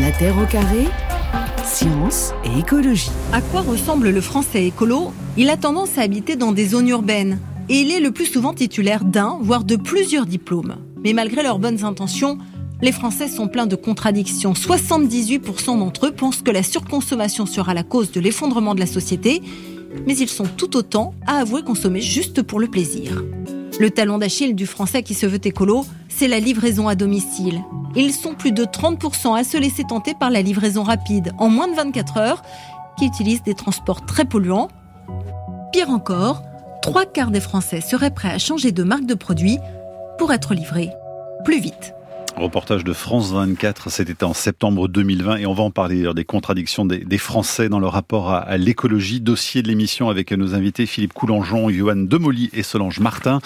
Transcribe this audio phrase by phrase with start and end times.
[0.00, 0.84] La Terre au carré,
[1.64, 3.10] science et écologie.
[3.32, 5.12] À quoi ressemble le français écolo?
[5.36, 8.54] Il a tendance à habiter dans des zones urbaines et il est le plus souvent
[8.54, 10.76] titulaire d'un, voire de plusieurs diplômes.
[11.02, 12.38] Mais malgré leurs bonnes intentions,
[12.80, 14.52] les Français sont pleins de contradictions.
[14.52, 19.42] 78% d'entre eux pensent que la surconsommation sera la cause de l'effondrement de la société,
[20.06, 23.24] mais ils sont tout autant à avouer consommer juste pour le plaisir.
[23.80, 25.84] Le talon d'Achille du français qui se veut écolo,
[26.18, 27.62] c'est la livraison à domicile.
[27.94, 31.68] Ils sont plus de 30% à se laisser tenter par la livraison rapide en moins
[31.68, 32.42] de 24 heures,
[32.98, 34.66] qui utilisent des transports très polluants.
[35.72, 36.42] Pire encore,
[36.82, 39.58] trois quarts des Français seraient prêts à changer de marque de produit
[40.18, 40.90] pour être livrés
[41.44, 41.94] plus vite.
[42.38, 46.84] Reportage de France 24, c'était en septembre 2020 et on va en parler des contradictions
[46.84, 49.20] des, Français dans le rapport à, l'écologie.
[49.20, 53.40] Dossier de l'émission avec nos invités Philippe Coulangeon, Johan Demoli et Solange Martin.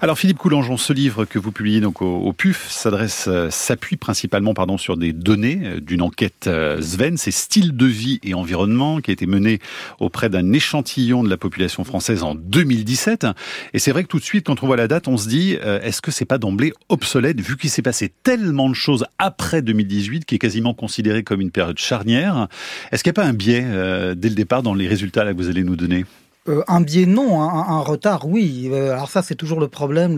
[0.00, 4.54] Alors Philippe Coulangeon, ce livre que vous publiez donc au, PUF s'adresse, euh, s'appuie principalement
[4.54, 9.00] pardon sur des données euh, d'une enquête euh, Sven, c'est style de vie et environnement
[9.00, 9.58] qui a été menée
[9.98, 13.26] auprès d'un échantillon de la population française en 2017.
[13.74, 15.54] Et c'est vrai que tout de suite quand on voit la date, on se dit
[15.82, 20.24] est-ce que c'est pas d'emblée obsolète vu qu'il s'est passé tellement de choses après 2018
[20.24, 22.48] qui est quasiment considéré comme une période charnière.
[22.92, 25.36] Est-ce qu'il n'y a pas un biais euh, dès le départ dans les résultats que
[25.36, 26.04] vous allez nous donner?
[26.48, 27.42] Euh, un biais, non.
[27.42, 28.68] Un, retard, oui.
[28.72, 30.16] Euh, alors ça, c'est toujours le problème.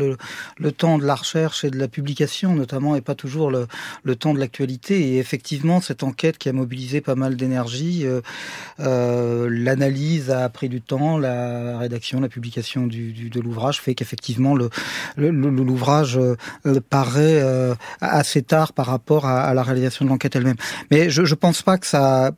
[0.58, 3.66] Le, temps de la recherche et de la publication, notamment, et pas toujours le,
[4.16, 5.14] temps de l'actualité.
[5.14, 8.06] Et effectivement, cette enquête qui a mobilisé pas mal d'énergie,
[8.80, 14.54] euh, l'analyse a pris du temps, la rédaction, la publication du, de l'ouvrage fait qu'effectivement,
[15.16, 16.18] l'ouvrage
[16.64, 17.42] le, paraît
[18.00, 20.56] assez tard par rapport à, la réalisation de l'enquête elle-même.
[20.90, 22.32] Mais je, je pense pas que ça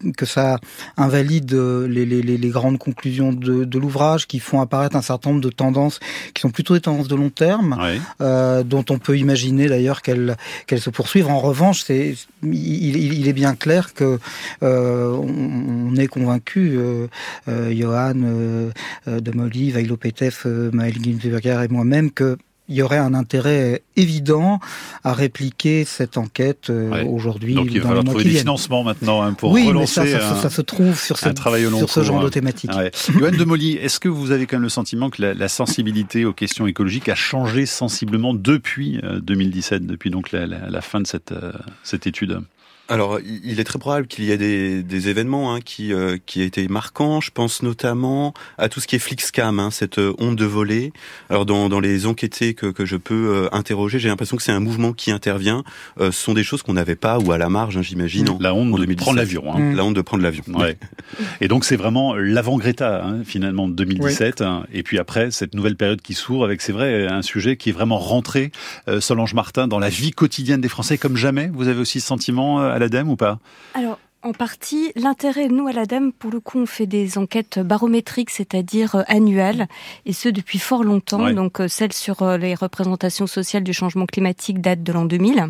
[0.96, 6.00] invalide les grandes conclusions de, de l'ouvrage qui font apparaître un certain nombre de tendances
[6.34, 7.76] qui sont plutôt des tendances de long terme,
[8.20, 10.36] euh, dont on peut imaginer d'ailleurs qu'elles
[10.78, 11.28] se poursuivent.
[11.28, 14.18] En revanche, c'est il, il, est bien clair que
[14.62, 17.08] euh, on, est convaincu, euh,
[17.46, 22.36] Johan de Molly, Vailo Petef, Maël Ginsberger et moi-même que
[22.70, 24.60] il y aurait un intérêt évident
[25.02, 27.54] à répliquer cette enquête euh, aujourd'hui.
[27.54, 30.62] Donc il va falloir trouver des financements maintenant hein, pour relancer mais ça, ça, se
[30.62, 32.70] trouve sur, ce, sur ce genre de thématique.
[32.72, 32.92] Ouais.
[33.12, 36.24] Johan de Molly, est-ce que vous avez quand même le sentiment que la, la, sensibilité
[36.24, 41.06] aux questions écologiques a changé sensiblement depuis 2017, euh, depuis donc la, la fin de
[41.08, 41.52] cette, euh,
[41.82, 42.40] cette étude?
[42.90, 46.42] Alors, il est très probable qu'il y ait des, des événements hein, qui euh, qui
[46.42, 47.20] aient été marquants.
[47.20, 50.92] Je pense notamment à tout ce qui est Flixcam, hein, cette euh, onde de volée.
[51.28, 54.50] Alors, dans, dans les enquêtés que, que je peux euh, interroger, j'ai l'impression que c'est
[54.50, 55.62] un mouvement qui intervient.
[56.00, 58.26] ce sont des choses qu'on n'avait pas ou à la marge, hein, j'imagine.
[58.40, 59.44] La honte de prendre l'avion.
[59.54, 59.72] Hein.
[59.72, 60.42] La honte de prendre l'avion.
[60.48, 60.76] Ouais.
[61.40, 64.40] Et donc, c'est vraiment l'avant Greta, hein, finalement, de 2017.
[64.40, 64.66] Hein.
[64.72, 67.72] et puis après, cette nouvelle période qui s'ouvre avec, c'est vrai, un sujet qui est
[67.72, 68.50] vraiment rentré,
[68.98, 71.50] Solange Martin, dans la vie quotidienne des Français comme jamais.
[71.52, 73.38] Vous avez aussi ce sentiment l'ADEME ou pas?
[73.74, 78.28] Alors, en partie, l'intérêt, nous, à l'ADEME, pour le coup, on fait des enquêtes barométriques,
[78.28, 79.66] c'est-à-dire euh, annuelles,
[80.04, 81.30] et ce, depuis fort longtemps.
[81.30, 85.48] Donc, euh, celle sur euh, les représentations sociales du changement climatique date de l'an 2000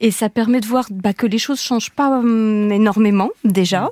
[0.00, 3.90] et ça permet de voir bah, que les choses changent pas hum, énormément déjà.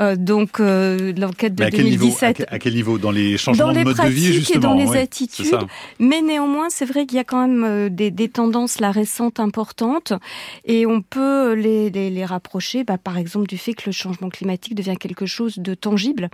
[0.00, 2.46] Euh, donc euh, l'enquête de 2017.
[2.48, 4.56] à, quel, niveau Dans les changements dans les de mode de vie justement.
[4.56, 5.58] et dans les attitudes.
[5.98, 9.40] Mais néanmoins, c'est vrai qu'il y a quand même euh, des, des, tendances là récentes
[9.40, 10.12] importantes
[10.64, 14.30] et on peut les, les, les rapprocher, bah, par exemple du fait que le changement
[14.30, 16.30] climatique devient quelque chose de tangible,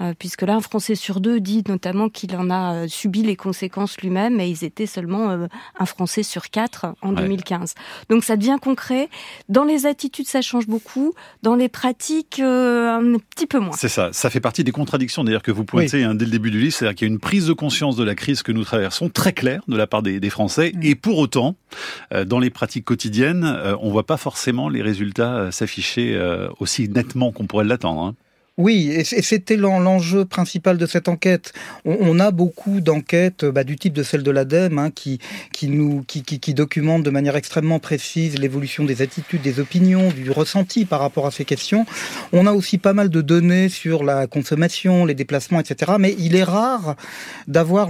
[0.00, 3.36] euh, puisque là un Français sur deux dit notamment qu'il en a euh, subi les
[3.36, 5.46] conséquences lui-même et ils étaient seulement
[5.78, 7.74] un Français sur quatre en 2015.
[8.08, 9.08] Donc ça devient concret.
[9.48, 11.14] Dans les attitudes, ça change beaucoup.
[11.42, 13.76] Dans les pratiques, euh, un petit peu moins.
[13.76, 14.10] C'est ça.
[14.12, 16.72] Ça fait partie des contradictions d'ailleurs que vous pointez hein, dès le début du livre.
[16.72, 19.32] C'est-à-dire qu'il y a une prise de conscience de la crise que nous traversons très
[19.32, 20.72] claire de la part des, Français.
[20.74, 20.82] Mm.
[20.82, 21.56] Et pour autant,
[22.12, 26.18] euh, dans les pratiques quotidiennes, euh, on voit pas forcément les résultats s'afficher
[26.58, 28.02] aussi nettement qu'on pourrait l'attendre.
[28.02, 28.14] Hein.
[28.56, 31.52] Oui, et c'était l'enjeu principal de cette enquête.
[31.84, 35.18] On, a beaucoup d'enquêtes bah, du type de celle de l'ADEME hein, qui,
[35.52, 40.08] qui, nous, qui, qui, qui documentent de manière extrêmement précise l'évolution des attitudes, des opinions,
[40.10, 41.84] du ressenti par rapport à ces questions.
[42.32, 45.94] On a aussi pas mal de données sur la consommation, les déplacements, etc.
[45.98, 46.94] Mais il est rare
[47.48, 47.88] d'avoir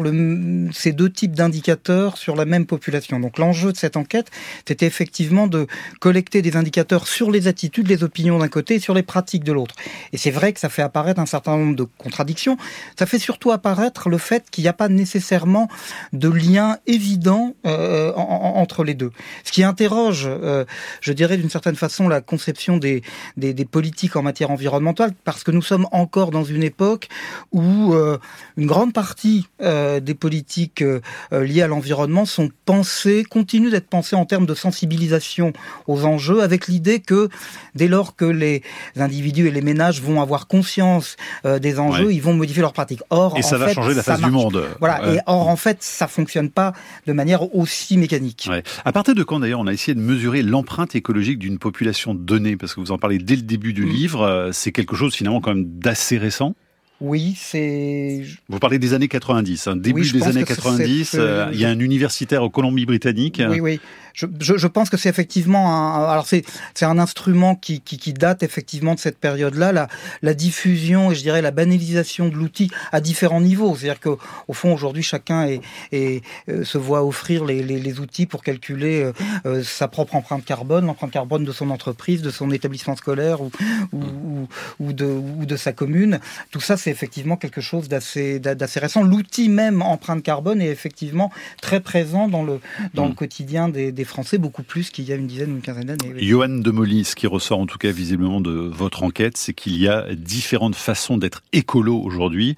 [0.72, 3.20] ces deux types d'indicateurs sur la même population.
[3.20, 4.30] Donc l'enjeu de cette enquête,
[4.66, 5.66] c'était effectivement de
[6.00, 9.52] collecter des indicateurs sur les attitudes, les opinions d'un côté et sur les pratiques de
[9.52, 9.74] l'autre.
[10.14, 12.56] Et c'est vrai que ça fait apparaître un certain nombre de contradictions.
[12.98, 15.68] Ça fait surtout apparaître le fait qu'il n'y a pas nécessairement
[16.12, 19.10] de lien évident euh, entre les deux.
[19.44, 20.64] Ce qui interroge, euh,
[21.00, 23.02] je dirais d'une certaine façon, la conception des,
[23.36, 27.08] des, politiques en matière environnementale, parce que nous sommes encore dans une époque
[27.52, 28.18] où euh,
[28.56, 30.84] une grande partie des politiques
[31.32, 35.52] liées à l'environnement sont pensées, continuent d'être pensées en termes de sensibilisation
[35.86, 37.28] aux enjeux, avec l'idée que
[37.74, 38.62] dès lors que les
[38.96, 43.02] individus et les ménages vont avoir conscience des enjeux, ils vont modifier leurs pratiques.
[43.10, 44.64] Or, et ça va changer la face du monde.
[44.80, 45.14] Voilà.
[45.14, 46.72] Et or, en fait, ça fonctionne pas
[47.06, 48.46] de manière aussi mécanique.
[48.50, 48.62] Ouais.
[48.84, 52.56] À partir de quand d'ailleurs on a essayé de mesurer l'empreinte écologique d'une population donnée?
[52.56, 53.88] Parce que vous en parlez dès le début du mm.
[53.88, 54.50] livre.
[54.52, 56.54] C'est quelque chose finalement quand même d'assez récent?
[57.00, 58.22] Oui, c'est.
[58.48, 59.76] Vous parlez des années 90, hein.
[59.76, 61.16] début des années 90.
[61.18, 63.42] Euh, il y a un universitaire au Colombie-Britannique.
[63.46, 63.80] Oui, oui
[64.14, 67.98] je, je, je, pense que c'est effectivement un, alors c'est c'est un instrument qui, qui,
[67.98, 69.88] qui, date effectivement de cette période-là, la,
[70.22, 73.74] la diffusion et je dirais la banalisation de l'outil à différents niveaux.
[73.76, 74.10] C'est-à-dire que
[74.46, 78.44] au fond aujourd'hui chacun est, est euh, se voit offrir les, les, les, outils pour
[78.44, 79.12] calculer euh,
[79.46, 83.50] euh, sa propre empreinte carbone, l'empreinte carbone de son entreprise, de son établissement scolaire ou
[83.92, 86.20] ou, ou, de ou de sa commune.
[86.52, 89.02] Tout ça c'est effectivement quelque chose d'assez d'assez récent.
[89.02, 92.60] L'outil même empreinte carbone est effectivement très présent dans le
[92.94, 93.14] dans le mmh.
[93.16, 96.14] quotidien des, des Français, beaucoup plus qu'il y a une dizaine ou une quinzaine d'années.
[96.18, 99.88] Johan Demolly, ce qui ressort en tout cas visiblement de votre enquête, c'est qu'il y
[99.88, 102.56] a différentes façons d'être écolo aujourd'hui.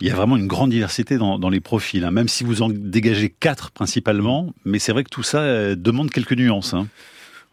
[0.00, 2.10] Il y a vraiment une grande diversité dans, dans les profils, hein.
[2.10, 6.10] même si vous en dégagez quatre principalement, mais c'est vrai que tout ça euh, demande
[6.10, 6.74] quelques nuances.
[6.74, 6.88] Hein.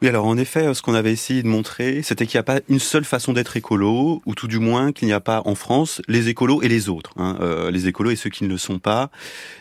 [0.04, 2.60] Oui, alors en effet, ce qu'on avait essayé de montrer, c'était qu'il n'y a pas
[2.70, 6.04] une seule façon d'être écolo, ou tout du moins qu'il n'y a pas en France
[6.08, 8.78] les écolos et les autres, hein, euh, les écolos et ceux qui ne le sont
[8.78, 9.10] pas.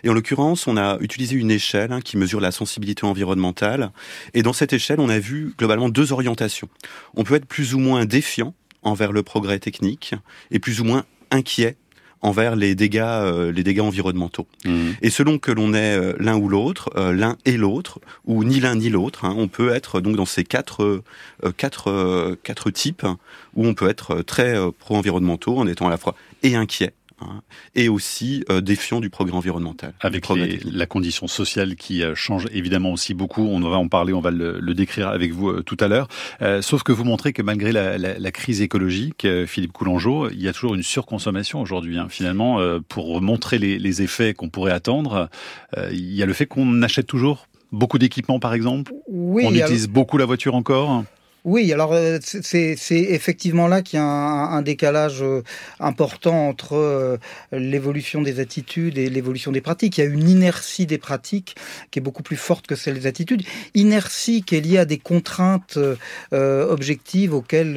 [0.04, 3.92] Et en l'occurrence, on a utilisé une échelle hein, qui mesure la sensibilité environnementale,
[4.34, 6.68] et dans cette échelle, on a vu globalement deux orientations.
[7.14, 10.14] On peut être plus ou moins défiant envers le progrès technique,
[10.50, 11.76] et plus ou moins inquiet
[12.22, 14.46] envers les dégâts, euh, les dégâts environnementaux.
[14.64, 14.90] Mmh.
[15.02, 18.60] Et selon que l'on est euh, l'un ou l'autre, euh, l'un et l'autre, ou ni
[18.60, 21.02] l'un ni l'autre, hein, on peut être donc dans ces quatre,
[21.56, 23.06] quatre, quatre types
[23.54, 26.92] où on peut être très pro-environnementaux en étant à la fois et inquiet
[27.22, 27.40] Hein,
[27.74, 29.94] et aussi euh, défiant du progrès environnemental.
[30.00, 30.26] Avec
[30.70, 34.30] la condition sociale qui euh, change évidemment aussi beaucoup, on va en parler, on va
[34.30, 36.08] le, décrire avec vous euh, tout à l'heure.
[36.60, 40.74] sauf que vous montrez que malgré la, crise écologique, Philippe Coulangeau, il y a toujours
[40.74, 41.96] une surconsommation aujourd'hui.
[41.96, 42.08] Hein.
[42.10, 45.30] Finalement, pour montrer les, effets qu'on pourrait attendre,
[45.90, 48.92] il y a le fait qu'on achète toujours beaucoup d'équipements, par exemple?
[49.08, 51.04] Oui, on utilise beaucoup la voiture encore?
[51.46, 55.44] Oui, alors euh, c'est effectivement là qu'il y a un, décalage euh,
[55.78, 57.18] important entre euh,
[57.52, 59.98] l'évolution des attitudes et l'évolution des pratiques.
[59.98, 61.54] Il y a une inertie des pratiques
[61.92, 63.44] qui est beaucoup plus forte que celle des attitudes.
[63.74, 65.78] Inertie qui est liée à des contraintes
[66.32, 67.74] objectives auxquelles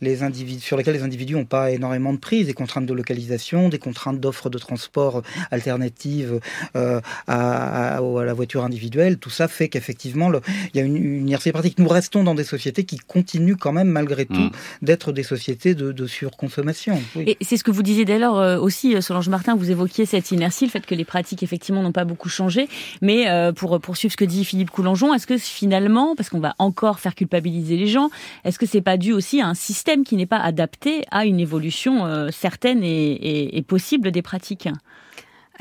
[0.00, 3.80] les, sur lesquelles les individus n'ont pas énormément de prise, des contraintes de localisation, des
[3.80, 6.38] contraintes d'offres de transport alternatives
[6.74, 9.18] à, la voiture individuelle.
[9.18, 10.30] Tout ça fait qu'effectivement,
[10.72, 11.80] il y a une, une inertie pratique.
[11.80, 14.50] Nous restons dans des sociétés qui qui continuent quand même malgré tout mm.
[14.82, 17.00] d'être des sociétés de, surconsommation.
[17.16, 20.04] Et c'est ce que vous disiez dès lors euh, aussi, euh, Solange Martin, vous évoquiez
[20.04, 22.68] cette inertie, le fait que les pratiques effectivement n'ont pas beaucoup changé.
[23.00, 26.54] Mais euh, pour poursuivre ce que dit Philippe Coulangeon, est-ce que finalement, parce qu'on va
[26.58, 28.10] encore faire culpabiliser les gens,
[28.44, 31.40] est-ce que c'est pas dû aussi à un système qui n'est pas adapté à une
[31.40, 34.68] évolution certaine et possible des pratiques?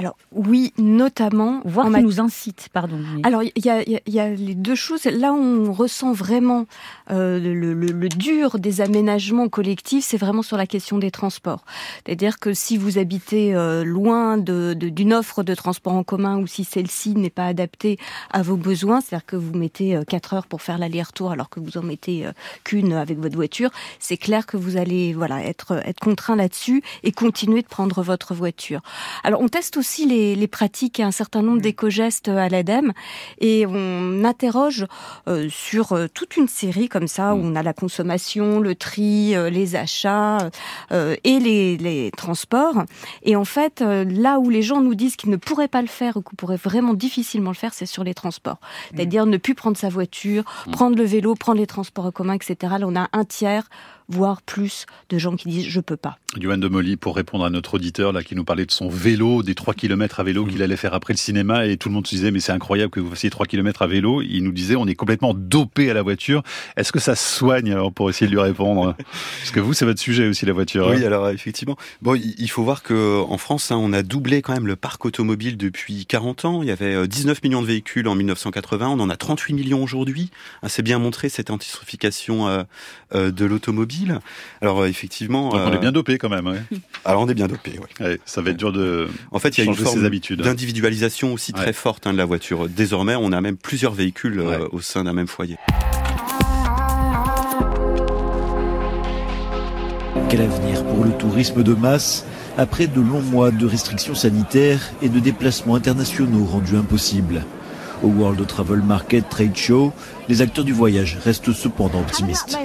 [0.01, 1.61] Alors oui, notamment.
[1.63, 2.99] Voir qui nous incite, pardon.
[3.23, 5.05] Alors il y a, y a, les deux choses.
[5.05, 6.65] Là, on ressent vraiment
[7.11, 11.63] euh, le, le, le, dur des aménagements collectifs, c'est vraiment sur la question des transports.
[12.03, 16.47] C'est-à-dire que si vous habitez euh, loin d'une de, offre de transport en commun ou
[16.47, 17.97] si celle-ci n'est pas adaptée
[18.31, 21.59] à vos besoins, c'est-à-dire que vous mettez euh, quatre heures pour faire l'aller-retour alors que
[21.59, 22.31] vous en mettez euh,
[22.63, 23.69] qu'une avec votre voiture,
[23.99, 28.33] c'est clair que vous allez voilà être être contraint là-dessus et continuer de prendre votre
[28.33, 28.81] voiture.
[29.23, 31.61] Alors on teste aussi les, les pratiques et un certain nombre mmh.
[31.61, 32.93] d'éco-gestes à l'ADEME
[33.39, 34.85] et on interroge
[35.27, 37.51] euh, sur euh, toute une série comme ça où mmh.
[37.51, 40.49] on a la consommation, le tri, euh, les achats
[40.91, 42.83] et les, les, transports.
[43.23, 46.17] Et en fait, là où les gens nous disent qu'ils ne pourraient pas le faire
[46.17, 48.59] ou qu'ils pourraient vraiment difficilement le faire, c'est sur les transports.
[48.61, 48.95] Mmh.
[48.95, 52.55] C'est-à-dire ne plus prendre sa voiture, prendre le vélo, prendre les transports en commun, etc.
[52.79, 53.69] Là, on a un tiers
[54.11, 56.17] voire plus de gens qui disent je peux pas.
[56.39, 59.43] Yoann de Molly, pour répondre à notre auditeur là qui nous parlait de son vélo,
[59.43, 60.61] des 3 km à vélo qu'il mm.
[60.61, 62.99] allait faire après le cinéma et tout le monde se disait mais c'est incroyable que
[62.99, 64.21] vous fassiez 3 km à vélo.
[64.21, 66.43] Il nous disait on est complètement dopé à la voiture.
[66.77, 68.95] Est-ce que ça soigne alors pour essayer de lui répondre?
[69.39, 70.87] Parce que vous c'est votre sujet aussi la voiture.
[70.87, 71.07] Oui hein.
[71.07, 71.77] alors effectivement.
[72.01, 75.05] Bon il faut voir que en France hein, on a doublé quand même le parc
[75.05, 76.61] automobile depuis 40 ans.
[76.61, 79.83] Il y avait 19 euh, millions de véhicules en 1980, on en a 38 millions
[79.83, 80.29] aujourd'hui.
[80.61, 82.63] Ah, c'est bien montré cette intensification euh,
[83.15, 84.00] euh, de l'automobile.
[84.61, 86.63] Alors effectivement, on est bien dopé quand même.
[87.05, 88.17] Alors on est bien dopé, oui.
[88.25, 89.07] ça va être dur de.
[89.31, 90.01] En fait, il y a une forme
[90.37, 92.69] d'individualisation aussi très forte hein, de la voiture.
[92.69, 95.57] Désormais, on a même plusieurs véhicules au sein d'un même foyer.
[100.29, 102.25] Quel avenir pour le tourisme de masse
[102.57, 107.43] après de longs mois de restrictions sanitaires et de déplacements internationaux rendus impossibles?
[108.03, 109.93] Au World Travel Market Trade Show,
[110.27, 112.57] les acteurs du voyage restent cependant optimistes.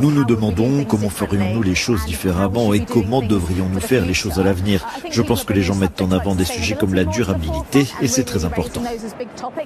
[0.00, 4.42] Nous nous demandons comment ferions-nous les choses différemment et comment devrions-nous faire les choses à
[4.42, 4.86] l'avenir.
[5.10, 8.24] Je pense que les gens mettent en avant des sujets comme la durabilité et c'est
[8.24, 8.82] très important.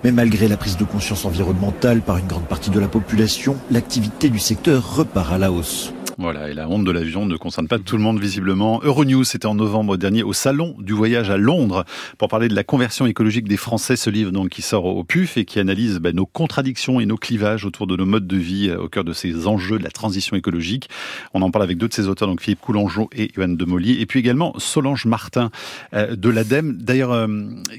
[0.05, 4.29] Mais malgré la prise de conscience environnementale par une grande partie de la population, l'activité
[4.29, 5.93] du secteur repart à la hausse.
[6.21, 8.79] Voilà, et la honte de l'avion ne concerne pas tout le monde visiblement.
[8.83, 11.87] Euronews, c'était en novembre dernier au Salon du voyage à Londres
[12.19, 15.39] pour parler de la conversion écologique des Français, ce livre donc qui sort au PUF
[15.39, 18.69] et qui analyse ben, nos contradictions et nos clivages autour de nos modes de vie
[18.69, 20.91] euh, au cœur de ces enjeux de la transition écologique.
[21.33, 24.05] On en parle avec deux de ses auteurs, donc Philippe Coulangeau et Johan Demolly, et
[24.05, 25.51] puis également Solange Martin
[25.95, 26.77] euh, de l'ADEME.
[26.83, 27.29] D'ailleurs, euh,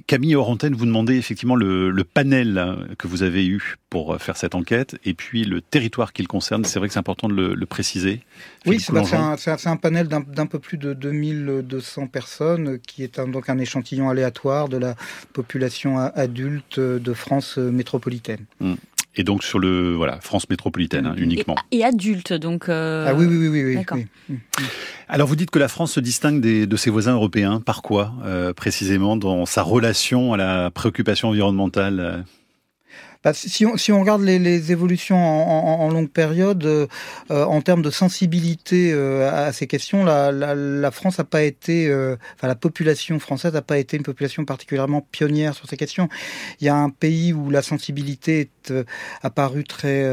[0.07, 4.98] Camille Orantène, vous demandez effectivement le, panel que vous avez eu pour faire cette enquête
[5.05, 6.65] et puis le territoire qu'il concerne.
[6.65, 8.21] C'est vrai que c'est important de le préciser.
[8.65, 13.50] Oui, c'est un, un, panel d'un peu plus de 2200 personnes qui est un, donc
[13.50, 14.95] un échantillon aléatoire de la
[15.33, 18.45] population adulte de France métropolitaine.
[18.62, 18.77] Hum.
[19.15, 21.55] Et donc sur le voilà France métropolitaine hein, uniquement.
[21.71, 22.69] Et, adulte donc.
[22.69, 23.75] Euh, ah oui oui oui oui.
[23.75, 24.65] oui, hum, hum.
[25.10, 27.60] Alors vous dites que la France se distingue des, de ses voisins européens.
[27.60, 32.21] Par quoi euh, précisément dans sa relation à la préoccupation environnementale euh
[33.24, 36.88] bah, si, on, si on regarde les, les évolutions en, en, longue période, euh,
[37.30, 41.88] en termes de sensibilité euh, à ces questions, la, la, la France n'a pas été,
[41.88, 46.10] euh, enfin la population française n'a pas été une population particulièrement pionnière sur ces questions.
[46.62, 48.74] Il y a un pays où la sensibilité est
[49.22, 50.06] apparue très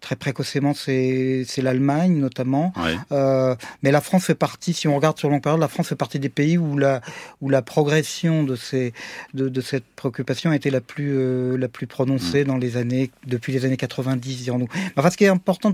[0.00, 2.72] très précocement, c'est l'Allemagne notamment.
[3.10, 6.18] mais la France fait partie, si on regarde sur longue période, la France fait partie
[6.18, 7.00] des pays où la
[7.40, 8.92] où la progression de ces
[9.34, 13.52] de, de cette préoccupation a été la plus la plus prononcée dans les années, depuis
[13.52, 14.68] les années 90, dirons-nous.
[14.96, 15.70] Enfin, ce qui est important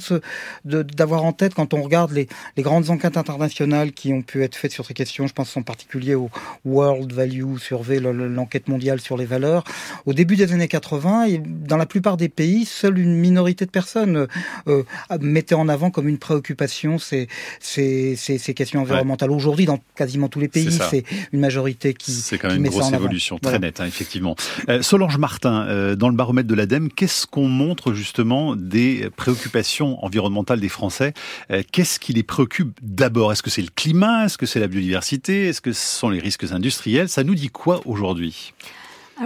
[0.64, 4.42] de d'avoir en tête quand on regarde les, les, grandes enquêtes internationales qui ont pu
[4.42, 6.28] être faites sur ces questions, je pense en particulier au
[6.64, 9.64] World Value Survey, l'enquête mondiale sur les valeurs.
[10.04, 14.26] Au début des années 80, dans la plupart des pays, seule une minorité de personnes
[14.68, 14.82] euh,
[15.20, 17.28] mettait en avant comme une préoccupation ces,
[17.60, 19.30] ces, ces, ces questions environnementales.
[19.30, 22.92] Aujourd'hui, dans quasiment tous les pays, c'est une majorité qui C'est quand même une grosse
[22.92, 24.36] évolution, très nette, hein, effectivement.
[24.68, 26.63] Euh, Solange Martin, euh, dans le baromètre de la
[26.94, 31.14] qu'est-ce qu'on montre justement des préoccupations environnementales des Français?
[31.50, 33.32] Euh, Qu'est-ce qui les préoccupe d'abord?
[33.32, 34.26] Est-ce que c'est le climat?
[34.26, 35.48] Est-ce que c'est la biodiversité?
[35.48, 37.08] Est-ce que ce sont les risques industriels?
[37.08, 38.52] Ça nous dit quoi aujourd'hui?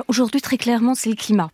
[0.07, 1.51] Aujourd'hui, très clairement, c'est le climat.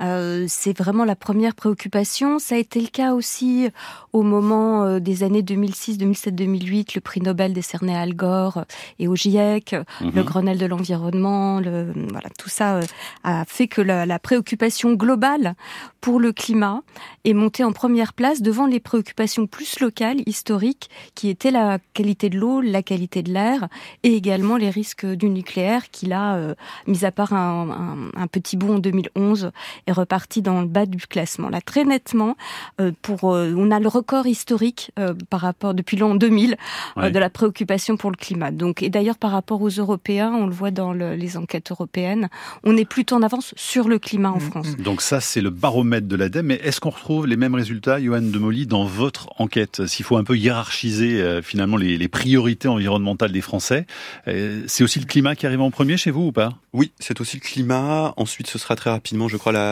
[0.00, 2.38] Euh, c'est vraiment la première préoccupation.
[2.38, 3.68] Ça a été le cas aussi
[4.12, 8.64] au moment euh, des années 2006, 2007, 2008, le prix Nobel décerné à Al Gore
[8.98, 10.22] et au GIEC, le mhm.
[10.22, 12.82] Grenelle de l'environnement, le, voilà, tout ça euh,
[13.24, 15.54] a fait que la, la, préoccupation globale
[16.00, 16.82] pour le climat
[17.24, 22.28] est montée en première place devant les préoccupations plus locales, historiques, qui étaient la qualité
[22.28, 23.68] de l'eau, la qualité de l'air
[24.02, 26.54] et également les risques du nucléaire, qui là,
[26.86, 29.52] mis à part un, un, un petit bout en 2011,
[29.86, 31.48] est reparti dans le bas du classement.
[31.48, 32.36] Là, très nettement,
[32.80, 36.56] euh, pour, euh, on a le record historique euh, par rapport depuis l'an 2000
[36.96, 38.50] de la préoccupation pour le climat.
[38.50, 42.28] Donc, et d'ailleurs par rapport aux Européens, on le voit dans les enquêtes européennes,
[42.64, 44.68] on est plutôt en avance sur le climat en mm, France.
[44.78, 44.82] Mm.
[44.82, 46.46] Donc ça, c'est le baromètre de l'ADEME.
[46.46, 49.86] Mais est-ce qu'on retrouve les mêmes résultats, Johan de Molly, dans votre enquête?
[49.86, 53.86] S'il faut un peu hiérarchiser finalement les, les, priorités environnementales des Français,
[54.26, 56.52] c'est aussi le climat qui arrive en premier chez vous ou pas?
[56.72, 58.14] Oui, c'est aussi le climat.
[58.16, 59.71] Ensuite, ce sera très rapidement, je crois, la,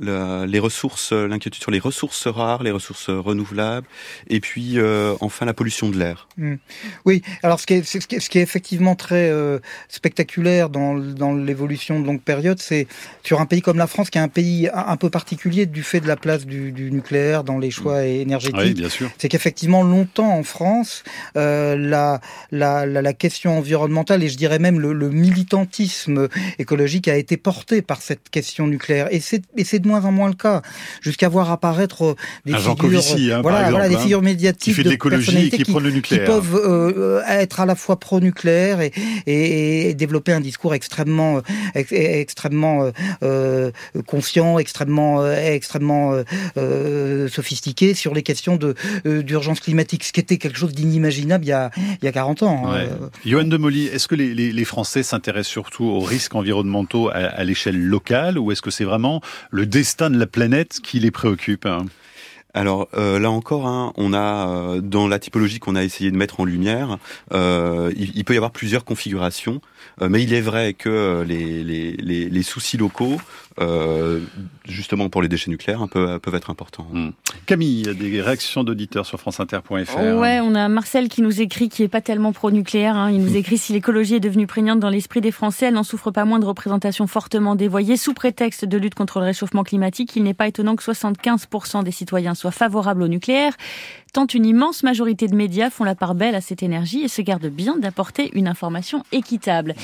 [0.00, 3.86] les ressources, l'inquiétude sur les ressources rares, les ressources renouvelables,
[4.28, 6.28] et puis euh, enfin la pollution de l'air.
[6.36, 6.56] Hmm.
[7.04, 10.68] Oui, alors ce qui est, ce qui est, ce qui est effectivement très euh, spectaculaire
[10.68, 12.86] dans, dans l'évolution de longue période, c'est
[13.22, 16.00] sur un pays comme la France, qui est un pays un, peu particulier du fait
[16.00, 18.06] de la place du, du nucléaire dans les choix hmm.
[18.06, 18.60] énergétiques.
[18.60, 19.10] Oui, bien sûr.
[19.18, 21.04] C'est qu'effectivement longtemps en France,
[21.36, 26.28] euh, la, la, la, la, question environnementale et je dirais même le, le militantisme
[26.58, 29.08] écologique a été porté par cette question nucléaire.
[29.10, 30.62] Et c'est de moins en moins le cas,
[31.00, 32.14] jusqu'à voir apparaître euh,
[32.44, 35.72] des figures, hein, voilà, exemple, voilà, des hein, figures médiatiques qui de, l'écologie qui, qui,
[35.72, 36.24] le nucléaire.
[36.24, 38.92] qui peuvent euh, être à la fois pro-nucléaire et,
[39.26, 41.40] et, et, développer un discours extrêmement,
[41.74, 42.90] ex, extrêmement
[43.22, 43.70] euh,
[44.06, 46.22] conscient, extrêmement, extrêmement
[46.56, 51.48] euh, sophistiqué sur les questions de d'urgence climatique, ce qui était quelque chose d'inimaginable il
[51.48, 51.70] y a
[52.02, 52.72] il y a 40 ans.
[52.72, 52.88] Ouais.
[53.24, 57.14] Johan de Molly, est-ce que les, les, les Français s'intéressent surtout aux risques environnementaux à,
[57.14, 61.12] à l'échelle locale ou est-ce que c'est vraiment le destin de la planète qui les
[61.12, 61.86] préoccupe hein.
[62.52, 66.16] Alors euh, là encore, hein, on a euh, dans la typologie qu'on a essayé de
[66.16, 66.98] mettre en lumière,
[67.32, 69.60] euh, il, peut y avoir plusieurs configurations,
[70.00, 73.20] mais il est vrai que les, les, les, les soucis locaux
[73.60, 74.20] euh,
[74.64, 76.86] justement pour les déchets nucléaires, un peu, peuvent être importants.
[76.92, 77.10] Hmm.
[77.46, 79.98] Camille, il y a des réactions d'auditeurs sur franceinter.fr.
[80.18, 82.96] Ouais, on a Marcel qui nous écrit, qui est pas tellement pro-nucléaire.
[82.96, 83.10] Hein.
[83.10, 86.10] Il nous écrit si l'écologie est devenue prégnante dans l'esprit des Français, elle n'en souffre
[86.10, 90.14] pas moins de représentation fortement dévoyée sous prétexte de lutte contre le réchauffement climatique.
[90.16, 93.54] Il n'est pas étonnant que 75% des citoyens soient favorables au nucléaire
[94.12, 97.22] tant une immense majorité de médias font la part belle à cette énergie et se
[97.22, 99.74] gardent bien d'apporter une information équitable.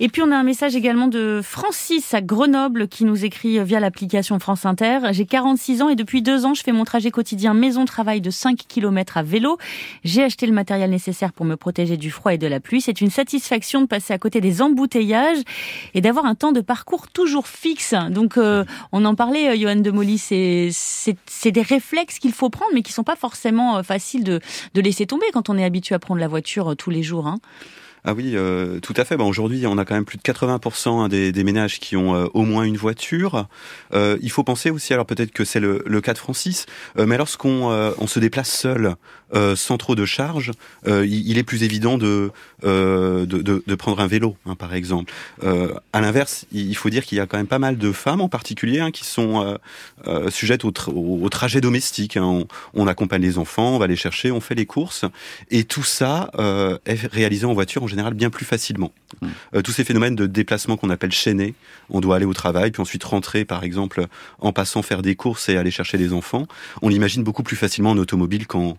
[0.00, 3.80] Et puis on a un message également de Francis à Grenoble qui nous écrit via
[3.80, 5.00] l'application France Inter.
[5.12, 8.58] J'ai 46 ans et depuis deux ans, je fais mon trajet quotidien maison-travail de 5
[8.68, 9.58] km à vélo.
[10.04, 12.80] J'ai acheté le matériel nécessaire pour me protéger du froid et de la pluie.
[12.80, 15.38] C'est une satisfaction de passer à côté des embouteillages
[15.94, 17.94] et d'avoir un temps de parcours toujours fixe.
[18.10, 22.70] Donc euh, on en parlait, euh, Johan de Molly, c'est des réflexes qu'il faut prendre
[22.74, 24.40] mais qui sont pas forcément euh, facile de,
[24.74, 27.26] de laisser tomber quand on est habitué à prendre la voiture euh, tous les jours.
[27.26, 27.38] Hein.
[28.04, 29.16] Ah oui, euh, tout à fait.
[29.16, 32.42] Bon, Aujourd'hui, on a quand même plus de 80% hein, des, ménages qui ont au
[32.42, 33.48] moins une voiture.
[33.92, 37.66] Il faut penser aussi, alors peut-être que c'est le, le, cas de Francis, mais lorsqu'on
[37.98, 38.94] on se déplace seul,
[39.32, 40.52] sans trop de charge,
[40.86, 42.30] il, il, est plus évident de,
[42.62, 45.12] de, de, de, prendre un vélo, hein, par exemple.
[45.42, 48.28] à l'inverse, il faut dire qu'il y a quand même pas mal de femmes en
[48.28, 49.58] particulier hein, qui sont
[50.30, 52.16] sujettes au, au, trajet domestique.
[52.16, 52.24] Hein.
[52.24, 55.04] On, on, accompagne les enfants, on va les chercher, on fait les courses,
[55.50, 56.30] et tout ça
[56.86, 58.92] est réalisé en voiture en général bien plus facilement.
[59.54, 61.54] Euh, tous ces phénomènes de déplacement qu'on appelle chaînés,
[61.90, 64.06] on doit aller au travail, puis ensuite rentrer, par exemple,
[64.38, 66.46] en passant faire des courses et aller chercher les enfants,
[66.82, 68.78] on l'imagine beaucoup plus facilement en automobile qu'en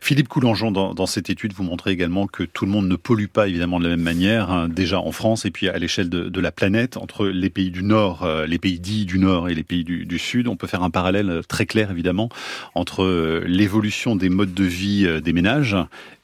[0.00, 3.48] Philippe Coulangeon, dans, cette étude, vous montrez également que tout le monde ne pollue pas
[3.48, 6.52] évidemment de la même manière, hein, déjà en France et puis à l'échelle de, la
[6.52, 9.84] planète, entre les pays du Nord, euh, les pays dits du Nord et les pays
[9.84, 10.48] du, Sud.
[10.48, 12.28] On peut faire un parallèle très clair évidemment
[12.74, 15.76] entre euh, l'évolution des modes de vie des ménages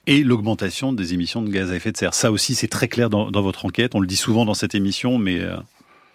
[0.06, 2.14] et l'augmentation des émissions de gaz à effet de serre.
[2.14, 3.94] Ça aussi, c'est très clair dans, votre enquête.
[3.94, 5.56] On le dit souvent dans cette émission, mais euh,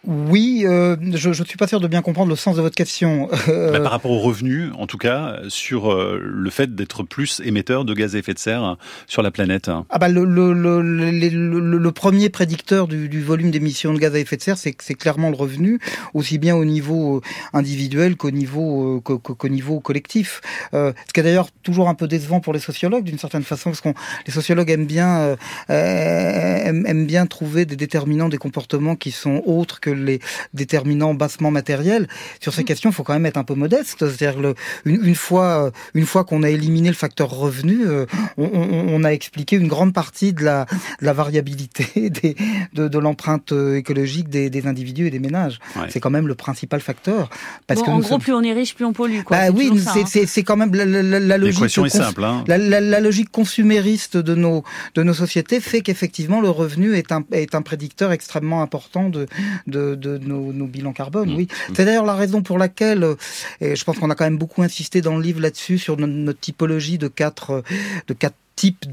[0.07, 3.29] oui, euh, je ne suis pas sûr de bien comprendre le sens de votre question.
[3.51, 7.85] Bah, par rapport aux revenus, en tout cas, sur euh, le fait d'être plus émetteur
[7.85, 8.77] de gaz à effet de serre
[9.07, 9.69] sur la planète.
[9.89, 14.19] Ah bah le, le, le, le premier prédicteur du, du volume d'émissions de gaz à
[14.19, 15.79] effet de serre, c'est clairement le revenu,
[16.13, 17.21] aussi bien au niveau euh,
[17.53, 20.41] individuel qu'au niveau euh, qu'au niveau collectif.
[20.73, 23.69] Euh, ce qui est d'ailleurs toujours un peu décevant pour les sociologues d'une certaine façon,
[23.71, 23.93] parce qu'on
[24.25, 25.35] les sociologues aiment bien
[25.69, 30.19] aiment, aiment bien trouver des déterminants des comportements qui sont autres que les
[30.53, 32.07] déterminants bassement matériels.
[32.39, 32.65] Sur ces mm.
[32.65, 33.97] questions, il faut quand même être un peu modeste.
[33.99, 34.39] C'est-à-dire
[34.85, 38.05] une, une, fois, euh, une fois qu'on a éliminé le facteur revenu, euh,
[38.37, 40.65] on, on, a expliqué une grande partie de la,
[40.99, 42.35] de la variabilité des,
[42.73, 45.59] de, de l'empreinte euh, écologique des, des, individus et des ménages.
[45.89, 47.29] C'est quand même le principal facteur.
[47.67, 49.21] Parce que en gros, plus on est riche, plus on pollue.
[49.23, 49.37] Quoi.
[49.37, 50.03] Bah, oui, hein.
[50.05, 51.63] c'est quand même la, la, la logique.
[51.63, 52.23] est simple.
[52.23, 52.43] Hein.
[52.47, 54.63] La, la, logique consumériste de nos
[54.95, 59.27] de nos sociétés fait qu'effectivement le revenu est un est un prédicteur extrêmement important de,
[59.67, 61.35] de de, nos, bilans carbone, mmh.
[61.35, 61.43] oui.
[61.43, 61.73] Mmh.
[61.75, 63.15] C'est d'ailleurs la raison pour laquelle, euh,
[63.59, 66.39] et je pense qu'on a quand même beaucoup insisté dans le livre là-dessus, sur notre,
[66.39, 67.61] typologie de quatre, euh,
[68.07, 68.85] de quatre type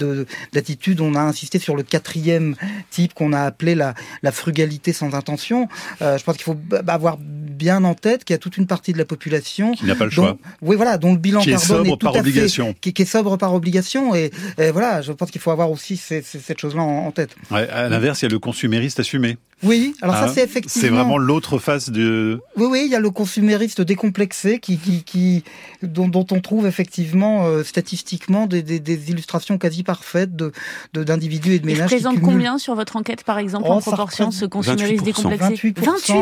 [0.52, 1.00] d'attitude.
[1.00, 2.54] On a insisté sur le quatrième
[2.90, 5.68] type qu'on a appelé la, la, frugalité sans intention.
[6.00, 8.92] Euh, je pense qu'il faut avoir bien en tête qu'il y a toute une partie
[8.92, 10.38] de la population qui n'a pas le choix.
[10.62, 12.74] Oui, voilà, dont le bilan qui carbone est, par obligation.
[12.80, 14.14] qui, qui, est sobre par obligation.
[14.14, 17.34] Et, voilà, je pense qu'il faut avoir aussi cette chose-là en, tête.
[17.50, 19.36] Ouais, à l'inverse, il y a le consumériste assumé.
[19.62, 20.80] Oui, alors ça hein c'est effectivement.
[20.82, 22.40] C'est vraiment l'autre face de.
[22.56, 25.42] Oui, oui, il y a le consumériste décomplexé qui, qui, qui
[25.82, 30.52] dont, dont on trouve effectivement euh, statistiquement des, des, des, illustrations quasi parfaites de
[30.94, 31.90] d'individus et de ménages.
[31.90, 35.80] Il présente combien sur votre enquête, par exemple, en oh, proportion, ce consumériste décomplexé 28
[35.80, 36.14] 28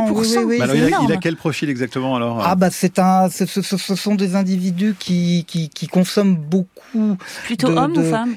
[0.46, 3.94] oui, alors, il, a, quel profil exactement alors Ah bah c'est un, ce, ce, ce,
[3.94, 7.16] sont des individus qui, qui, qui consomment beaucoup.
[7.44, 8.37] Plutôt hommes ou femmes?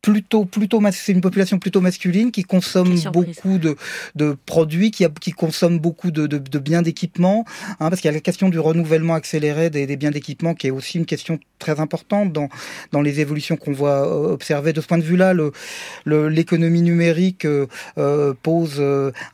[0.00, 3.76] Plutôt plutôt c'est une population plutôt masculine qui consomme beaucoup de,
[4.14, 7.44] de produits qui, qui consomme beaucoup de, de, de biens d'équipement
[7.80, 10.68] hein, parce qu'il y a la question du renouvellement accéléré des, des biens d'équipement qui
[10.68, 12.48] est aussi une question très importante dans
[12.92, 14.72] dans les évolutions qu'on voit euh, observer.
[14.72, 15.52] De ce point de vue-là le
[16.28, 17.66] l'économie numérique euh,
[17.98, 18.80] euh, pose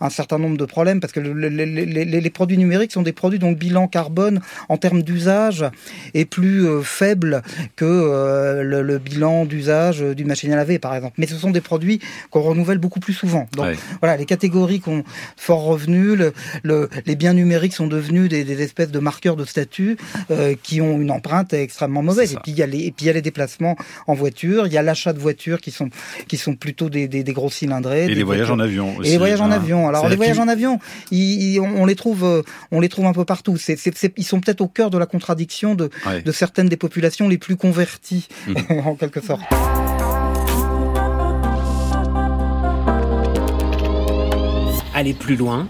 [0.01, 3.13] un certain nombre de problèmes parce que le, les, les, les, produits numériques sont des
[3.13, 5.65] produits dont le bilan carbone en termes d'usage
[6.15, 7.43] est plus faible
[7.77, 11.15] que le, le, bilan d'usage d'une machine laver, par exemple.
[11.19, 13.47] Mais ce sont des produits qu'on renouvelle beaucoup plus souvent.
[13.53, 15.05] Donc voilà, les catégories qui ont
[15.37, 19.97] fort revenu, le, les biens numériques sont devenus des, espèces de marqueurs de statut
[20.31, 22.35] euh, qui ont une empreinte extrêmement mauvaise.
[22.35, 24.67] Et puis il y a les, et puis il y a les déplacements en voiture,
[24.67, 25.91] il y a l'achat de voitures qui sont
[26.29, 28.05] qui sont plutôt des, des, des gros cylindrés.
[28.05, 29.09] Et les voyages en avion aussi.
[29.09, 29.89] Et les voyages en avion.
[29.89, 30.79] Alors les voyages en avion,
[31.11, 33.57] ils, on les trouve, euh, on les trouve un peu partout.
[33.57, 33.79] C'est,
[34.17, 35.91] ils sont peut-être au cœur de la contradiction de,
[36.25, 38.55] de certaines des populations les plus converties, mmh.
[38.85, 39.43] en quelque sorte.
[45.05, 45.69] Aller plus loin,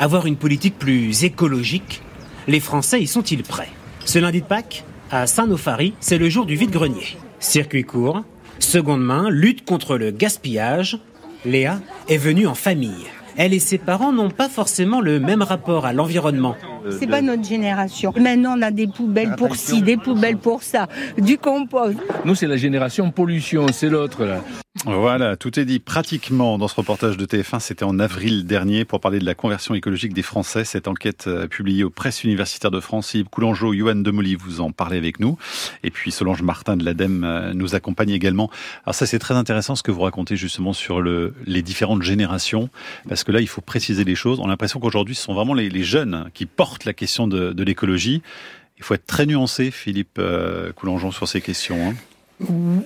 [0.00, 2.02] avoir une politique plus écologique,
[2.48, 3.68] les Français y sont-ils prêts?
[4.04, 7.16] Ce lundi de Pâques, à Saint-Nofari, c'est le jour du vide-grenier.
[7.38, 8.24] Circuit court,
[8.58, 10.98] seconde main, lutte contre le gaspillage.
[11.44, 13.06] Léa est venue en famille.
[13.36, 16.56] Elle et ses parents n'ont pas forcément le même rapport à l'environnement.
[16.90, 18.12] C'est pas notre génération.
[18.18, 21.98] Maintenant, on a des poubelles pour ci, des poubelles pour ça, du compost.
[22.24, 24.40] Nous, c'est la génération pollution, c'est l'autre là.
[24.86, 27.60] Voilà, tout est dit pratiquement dans ce reportage de TF1.
[27.60, 30.64] C'était en avril dernier pour parler de la conversion écologique des Français.
[30.64, 33.12] Cette enquête euh, publiée aux presses universitaires de France.
[33.12, 35.36] Yves Coulangeau, Johan Demoli, vous en parlez avec nous.
[35.84, 38.50] Et puis Solange Martin de l'ADEME euh, nous accompagne également.
[38.84, 42.70] Alors ça, c'est très intéressant ce que vous racontez justement sur le, les différentes générations.
[43.06, 44.40] Parce que là, il faut préciser les choses.
[44.40, 47.52] On a l'impression qu'aujourd'hui, ce sont vraiment les, les, jeunes qui portent la question de,
[47.52, 48.22] de l'écologie.
[48.78, 51.90] Il faut être très nuancé, Philippe euh, Coulangeon, sur ces questions.
[51.90, 51.94] Hein.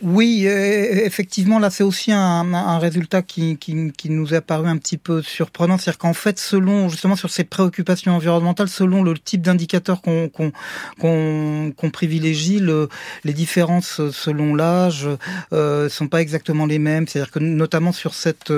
[0.02, 4.68] Oui, euh, effectivement, là, c'est aussi un, un résultat qui, qui, qui, nous est apparu
[4.68, 5.78] un petit peu surprenant.
[5.78, 10.52] C'est-à-dire qu'en fait, selon, justement, sur ces préoccupations environnementales, selon le type d'indicateur qu'on qu'on
[11.76, 12.88] qu'on privilégie, le,
[13.24, 15.08] les différences selon l'âge
[15.52, 17.06] euh, sont pas exactement les mêmes.
[17.08, 18.52] C'est-à-dire que, notamment sur cette,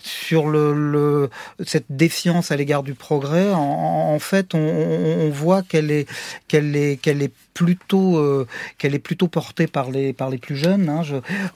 [0.00, 1.30] sur le, le
[1.64, 6.08] cette défiance à l'égard du progrès, en, en fait, on, on voit qu'elle est,
[6.48, 8.46] qu'elle est, qu'elle est plutôt euh,
[8.78, 11.02] qu'elle est plutôt portée par les plus jeunes hein,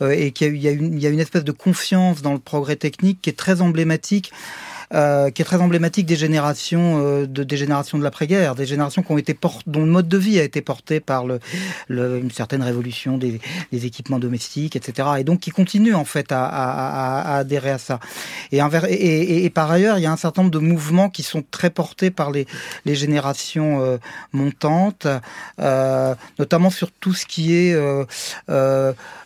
[0.02, 3.38] euh, et qu'il y a une espèce de confiance dans le progrès technique qui est
[3.38, 4.32] très emblématique
[4.94, 9.03] euh, qui est très emblématique des générations euh, de des générations de l'après-guerre, des générations
[9.03, 11.25] qui ont été dont le mode de vie a été porté par
[11.88, 13.40] une certaine révolution des,
[13.72, 15.09] équipements domestiques, etc.
[15.18, 18.01] Et donc qui continuent en fait à, adhérer à ça.
[18.53, 22.11] Et, par ailleurs, il y a un certain nombre de mouvements qui sont très portés
[22.11, 22.46] par les,
[22.87, 23.99] générations euh,
[24.33, 25.07] montantes,
[26.38, 27.77] notamment sur tout ce qui est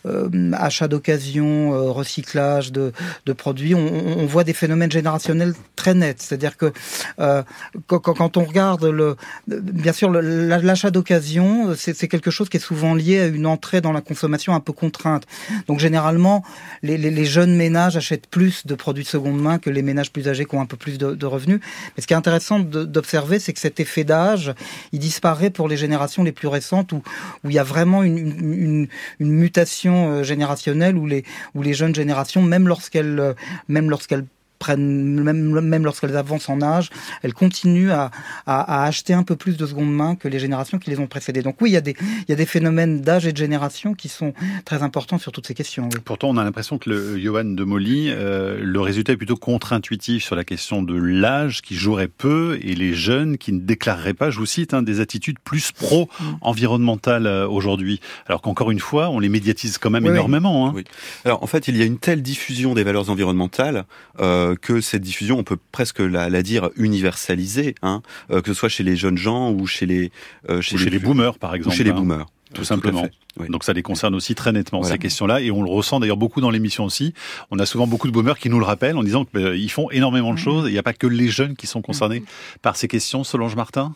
[0.05, 2.93] achat d'occasion, recyclage de,
[3.37, 3.75] produits.
[3.75, 6.21] On voit des phénomènes générationnels très net.
[6.21, 6.73] C'est-à-dire que
[7.19, 7.43] euh,
[7.87, 13.21] quand, on regarde le, bien sûr, l'achat d'occasion, c'est quelque chose qui est souvent lié
[13.21, 15.27] à une entrée dans la consommation un peu contrainte.
[15.69, 16.45] Donc généralement,
[16.83, 20.45] les, jeunes ménages achètent plus de produits de seconde main que les ménages plus âgés
[20.45, 21.61] qui ont un peu plus de, revenus.
[21.97, 24.53] Mais ce qui est intéressant d'observer, c'est que cet effet d'âge,
[24.93, 27.03] il disparaît pour les générations les plus récentes où,
[27.45, 28.89] où il y a vraiment une,
[29.21, 33.35] mutation euh, générationnelle où les, où les jeunes générations, même lorsqu'elles,
[33.69, 34.25] même lorsqu'elles
[34.61, 36.91] prennent, même, même lorsqu'elles avancent en âge,
[37.23, 38.13] elles continuent à,
[38.47, 41.09] à, à, acheter un peu plus de seconde main que les générations qui les ont
[41.09, 41.43] précédées.
[41.43, 43.95] Donc oui, il y a des, il y a des phénomènes d'âge et de génération
[43.95, 44.33] qui sont
[44.65, 45.89] très importants sur toutes ces questions.
[45.93, 46.01] Oui.
[46.05, 50.23] Pourtant, on a l'impression que le Johan de Molly, euh, le résultat est plutôt contre-intuitif
[50.23, 54.31] sur la question de l'âge qui jouerait peu et les jeunes qui ne déclareraient pas,
[54.31, 58.01] je vous cite, hein, des attitudes plus pro-environnementales euh, aujourd'hui.
[58.27, 60.69] Alors qu'encore une fois, on les médiatise quand même oui, énormément.
[60.69, 60.73] Hein.
[60.75, 60.85] Oui.
[61.25, 63.85] Alors en fait, il y a une telle diffusion des valeurs environnementales
[64.21, 68.55] euh, que cette diffusion, on peut presque la, la dire universalisée, hein, euh, que ce
[68.55, 70.11] soit chez les jeunes gens ou chez les
[70.49, 72.27] euh, chez, les, les, boomers par exemple, ou chez les boomers.
[72.53, 73.07] Tout, tout simplement.
[73.39, 73.49] Oui.
[73.49, 74.95] Donc ça les concerne aussi très nettement voilà.
[74.95, 77.15] ces questions-là et on le ressent d'ailleurs beaucoup dans l'émission aussi.
[77.51, 79.89] On a souvent beaucoup de boomers qui nous le rappellent en disant qu'ils euh, font
[79.91, 80.69] énormément de choses.
[80.69, 82.25] Il n'y a pas que les jeunes qui sont concernés
[82.63, 83.23] par ces questions.
[83.23, 83.95] Solange Martin?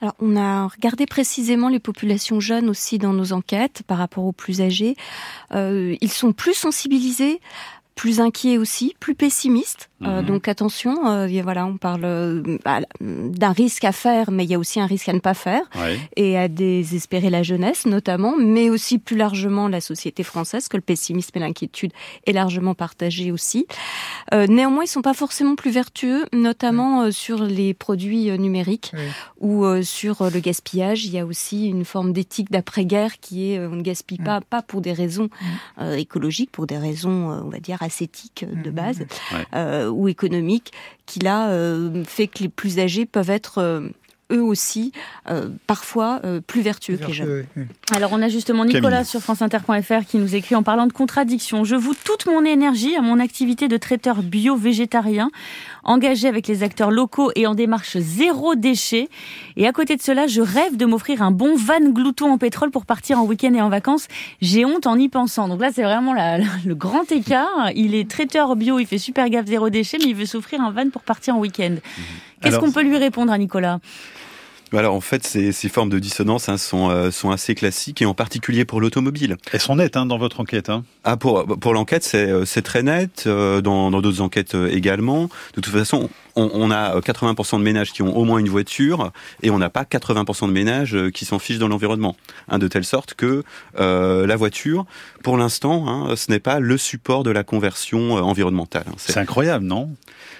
[0.00, 4.32] Alors, on a regardé précisément les populations jeunes aussi dans nos enquêtes par rapport aux
[4.32, 4.96] plus âgés.
[5.54, 7.40] Euh, ils sont plus sensibilisés
[7.94, 9.90] plus inquiet aussi, plus pessimiste.
[10.00, 10.06] Mmh.
[10.06, 12.42] Euh, donc attention, euh, voilà, on parle euh,
[13.00, 15.62] d'un risque à faire, mais il y a aussi un risque à ne pas faire,
[15.76, 15.98] ouais.
[16.16, 20.82] et à désespérer la jeunesse notamment, mais aussi plus largement la société française, que le
[20.82, 21.92] pessimisme et l'inquiétude
[22.26, 23.66] est largement partagé aussi.
[24.32, 27.12] Euh, néanmoins, ils sont pas forcément plus vertueux, notamment mmh.
[27.12, 29.00] sur les produits numériques oui.
[29.40, 31.04] ou sur le gaspillage.
[31.04, 34.24] Il y a aussi une forme d'éthique d'après-guerre qui est on ne gaspille mmh.
[34.24, 35.28] pas, pas pour des raisons
[35.96, 39.00] écologiques, pour des raisons, on va dire ascétique de base
[39.32, 39.46] ouais.
[39.54, 40.72] euh, ou économique
[41.06, 43.88] qui là euh, fait que les plus âgés peuvent être euh,
[44.32, 44.92] eux aussi
[45.30, 47.46] euh, parfois euh, plus vertueux que les jeunes.
[47.56, 47.64] Oui.
[47.94, 49.06] Alors on a justement Nicolas Camille.
[49.06, 51.64] sur franceinter.fr qui nous écrit en parlant de contradiction.
[51.64, 55.30] Je voue toute mon énergie à mon activité de traiteur bio-végétarien,
[55.84, 59.08] engagé avec les acteurs locaux et en démarche zéro déchet.
[59.56, 62.70] Et à côté de cela, je rêve de m'offrir un bon van glouton en pétrole
[62.70, 64.08] pour partir en week-end et en vacances.
[64.40, 65.48] J'ai honte en y pensant.
[65.48, 67.70] Donc là, c'est vraiment la, la, le grand écart.
[67.74, 70.70] Il est traiteur bio, il fait super gaffe zéro déchet, mais il veut s'offrir un
[70.70, 71.76] van pour partir en week-end.
[71.76, 72.02] Mmh.
[72.42, 73.80] Qu'est-ce qu'on peut lui répondre à Nicolas?
[74.78, 78.06] Alors en fait, ces, ces formes de dissonance hein, sont, euh, sont assez classiques et
[78.06, 79.36] en particulier pour l'automobile.
[79.52, 80.70] Elles sont nettes hein, dans votre enquête.
[80.70, 80.84] Hein.
[81.04, 83.24] Ah pour pour l'enquête, c'est euh, c'est très net.
[83.26, 85.28] Euh, dans dans d'autres enquêtes également.
[85.54, 89.12] De toute façon, on, on, a 80% de ménages qui ont au moins une voiture
[89.42, 92.16] et on n'a pas 80% de ménages qui s'en fichent dans l'environnement.
[92.48, 93.44] Hein, de telle sorte que
[93.78, 94.86] euh, la voiture,
[95.22, 98.84] pour l'instant, hein, ce n'est pas le support de la conversion environnementale.
[98.96, 99.90] C'est incroyable, non?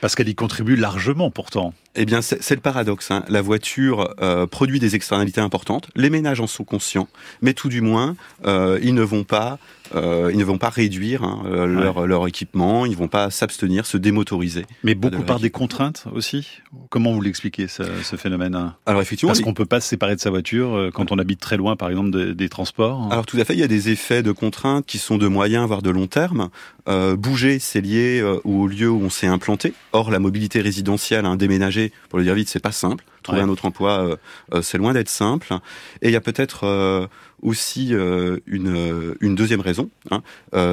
[0.01, 1.75] Parce qu'elle y contribue largement pourtant.
[1.95, 3.11] Eh bien, c'est le paradoxe.
[3.11, 3.23] Hein.
[3.29, 5.89] La voiture euh, produit des externalités importantes.
[5.95, 7.09] Les ménages en sont conscients,
[7.43, 9.59] mais tout du moins, euh, ils ne vont pas,
[9.95, 12.87] euh, ils ne vont pas réduire hein, euh, leur, leur équipement.
[12.87, 14.65] Ils vont pas s'abstenir, se démotoriser.
[14.85, 16.61] Mais beaucoup de par des contraintes aussi?
[16.91, 18.77] Comment vous l'expliquez ce, ce, phénomène hein?
[18.87, 21.41] Alors effectivement, parce qu'on peut pas se séparer de sa voiture euh, quand on habite
[21.41, 23.09] très loin, par exemple, de, des transports.
[23.11, 25.67] Alors tout à fait, il y a des effets de contraintes qui sont de moyen
[25.67, 26.49] voire de long terme.
[26.89, 29.75] Euh, bouger, c'est lié au lieu où on s'est implanté.
[29.93, 33.05] Or, la mobilité résidentielle, hein, déménager, pour le dire vite, c'est pas simple.
[33.23, 33.45] Trouver ouais.
[33.45, 34.17] un autre emploi, euh,
[34.55, 35.55] euh, c'est loin d'être simple.
[36.01, 37.07] Et il y a peut-être euh,
[37.43, 40.23] aussi une, une deuxième raison, hein,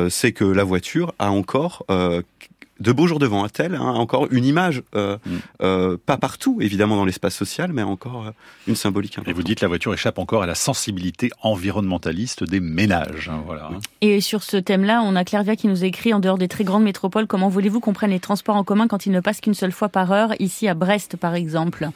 [0.10, 1.86] c'est que la voiture a encore
[2.80, 5.38] de beaux jours devant a-t-elle hein, encore une image, euh, mm.
[5.62, 8.32] euh, pas partout évidemment dans l'espace social, mais encore euh,
[8.68, 9.14] une symbolique.
[9.14, 9.32] Importante.
[9.32, 13.30] Et vous dites la voiture échappe encore à la sensibilité environnementaliste des ménages.
[13.30, 13.70] Hein, voilà.
[14.02, 16.84] Et sur ce thème-là, on a Clairvia qui nous écrit en dehors des très grandes
[16.84, 19.72] métropoles, comment voulez-vous qu'on prenne les transports en commun quand ils ne passent qu'une seule
[19.72, 21.90] fois par heure, ici à Brest par exemple?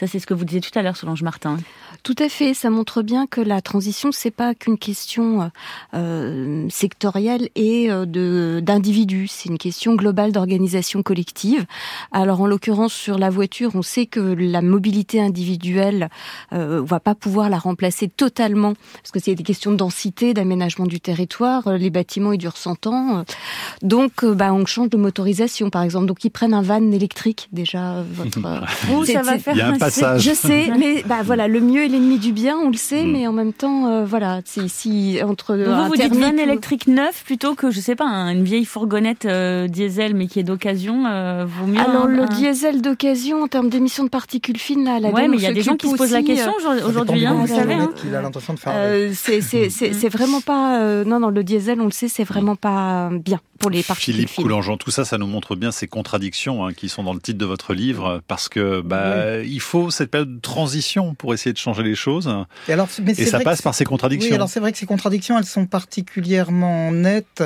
[0.00, 1.58] Ça, c'est ce que vous disiez tout à l'heure, Solange Martin.
[2.04, 2.54] Tout à fait.
[2.54, 5.50] Ça montre bien que la transition, c'est pas qu'une question
[5.92, 9.28] euh, sectorielle et euh, de d'individus.
[9.28, 11.66] C'est une question globale d'organisation collective.
[12.12, 16.08] Alors, en l'occurrence, sur la voiture, on sait que la mobilité individuelle,
[16.54, 20.32] euh, on va pas pouvoir la remplacer totalement parce que c'est des questions de densité,
[20.32, 21.74] d'aménagement du territoire.
[21.74, 23.24] Les bâtiments, ils durent 100 ans.
[23.82, 26.06] Donc, bah, on change de motorisation, par exemple.
[26.06, 28.02] Donc, ils prennent un van électrique déjà.
[28.14, 28.40] Votre,
[29.04, 32.56] ça va faire un je sais, mais bah voilà, le mieux est l'ennemi du bien,
[32.56, 33.12] on le sait, mm.
[33.12, 36.86] mais en même temps, euh, voilà, c'est si entre Donc vous, vous dites van électrique
[36.86, 41.06] neuf plutôt que je sais pas une vieille fourgonnette euh, diesel mais qui est d'occasion,
[41.06, 41.80] euh, vaut mieux.
[41.80, 45.42] Alors le diesel d'occasion en termes d'émissions de particules fines là, la ouais, mais il
[45.42, 47.74] y a des gens qui se posent la question euh, aujourd'hui, hein, vous savez.
[47.74, 47.90] Hein.
[48.68, 53.10] Euh, c'est c'est vraiment pas non non le diesel, on le sait, c'est vraiment pas
[53.12, 54.44] bien pour les particules Philippe fines.
[54.44, 57.38] Coulangeant, tout ça, ça nous montre bien ces contradictions hein, qui sont dans le titre
[57.38, 59.50] de votre livre, parce que bah oui.
[59.50, 62.30] il faut cette période de transition pour essayer de changer les choses.
[62.68, 64.30] Et, alors, mais et ça passe par ces contradictions.
[64.30, 67.42] Oui, alors c'est vrai que ces contradictions, elles sont particulièrement nettes.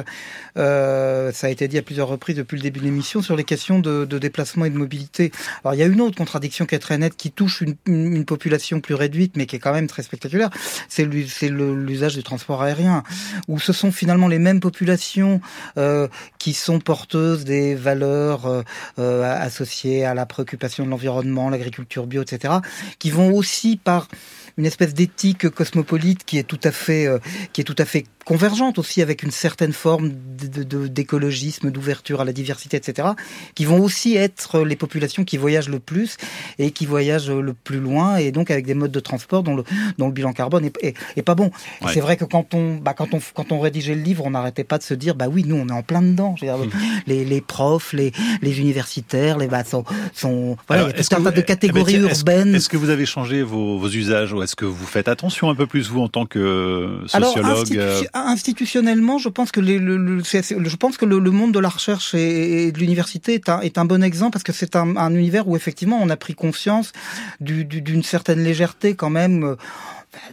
[0.56, 3.44] Euh, ça a été dit à plusieurs reprises depuis le début de l'émission sur les
[3.44, 5.30] questions de, de, déplacement et de mobilité.
[5.64, 8.16] Alors il y a une autre contradiction qui est très nette, qui touche une, une,
[8.16, 10.50] une population plus réduite, mais qui est quand même très spectaculaire.
[10.88, 13.02] C'est l'usage du transport aérien,
[13.48, 15.40] où ce sont finalement les mêmes populations
[15.78, 18.64] euh, qui sont porteuses des valeurs
[18.98, 22.54] euh, associées à la préoccupation de l'environnement, l'agriculture bio, etc.,
[22.98, 24.08] qui vont aussi par
[24.56, 27.18] une espèce d'éthique cosmopolite qui est tout à fait, euh,
[27.52, 32.32] qui est tout à fait convergente aussi avec une certaine forme d'écologisme, d'ouverture à la
[32.32, 33.08] diversité, etc.,
[33.54, 36.16] qui vont aussi être les populations qui voyagent le plus
[36.58, 39.64] et qui voyagent le plus loin, et donc avec des modes de transport dont le,
[39.98, 41.50] dont le bilan carbone est, est, est pas bon.
[41.82, 41.92] Ouais.
[41.92, 44.64] C'est vrai que quand on, bah, quand on, quand on rédigeait le livre, on n'arrêtait
[44.64, 46.34] pas de se dire, bah oui, nous on est en plein dedans.
[46.40, 46.70] Dire, mmh.
[47.06, 51.04] les, les profs, les, les universitaires, les bah, sont, sont voilà, Alors, il y a
[51.04, 54.56] tout un tas de catégories Est-ce que vous avez changé vos, vos usages ou est-ce
[54.56, 59.18] que vous faites attention un peu plus vous en tant que sociologue Alors, institu institutionnellement,
[59.18, 62.14] je pense que les, le, le, je pense que le, le, monde de la recherche
[62.14, 65.14] et, et de l'université est un, est un bon exemple parce que c'est un, un,
[65.14, 66.92] univers où effectivement on a pris conscience
[67.40, 69.56] d'une du, certaine légèreté quand même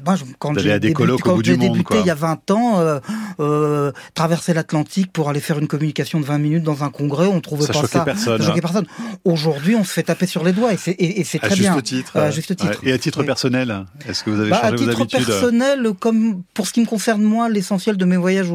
[0.05, 2.99] moi, quand j'ai débuté, quand j'ai débuté il y a 20 ans, euh,
[3.39, 7.41] euh, traverser l'Atlantique pour aller faire une communication de 20 minutes dans un congrès, on
[7.41, 8.03] trouvait ça pas ça.
[8.03, 8.61] Personne, ça choquait hein.
[8.61, 8.85] personne.
[9.25, 11.73] Aujourd'hui, on se fait taper sur les doigts et c'est, et, et c'est très bien.
[11.73, 12.79] Juste titre, euh, juste titre.
[12.83, 15.87] Et à titre personnel, est-ce que vous avez bah, changé vos habitudes À titre personnel,
[15.99, 18.51] comme pour ce qui me concerne moi, l'essentiel de mes voyages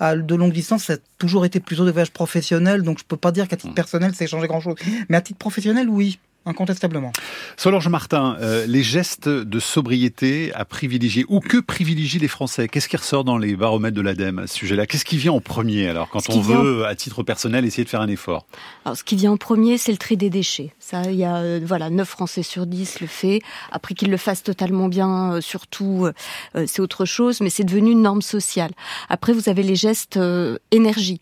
[0.00, 3.16] à de longue distance, ça a toujours été plutôt des voyages professionnels, donc je peux
[3.16, 4.74] pas dire qu'à titre personnel, c'est changé grand-chose.
[5.08, 6.18] Mais à titre professionnel, oui.
[6.46, 7.12] Incontestablement.
[7.56, 12.88] Solange Martin, euh, les gestes de sobriété à privilégier ou que privilégient les Français Qu'est-ce
[12.88, 14.86] qui ressort dans les baromètres de l'ADEME à ce sujet-là?
[14.86, 18.00] Qu'est-ce qui vient en premier alors quand on veut, à titre personnel, essayer de faire
[18.00, 18.46] un effort?
[18.84, 20.72] Alors, Ce qui vient en premier, c'est le tri des déchets.
[20.78, 23.40] Ça, il y a euh, voilà 9 Français sur 10 le fait.
[23.70, 26.06] Après qu'ils le fassent totalement bien, euh, surtout,
[26.54, 28.70] euh, c'est autre chose, mais c'est devenu une norme sociale.
[29.08, 31.20] Après, vous avez les gestes euh, énergie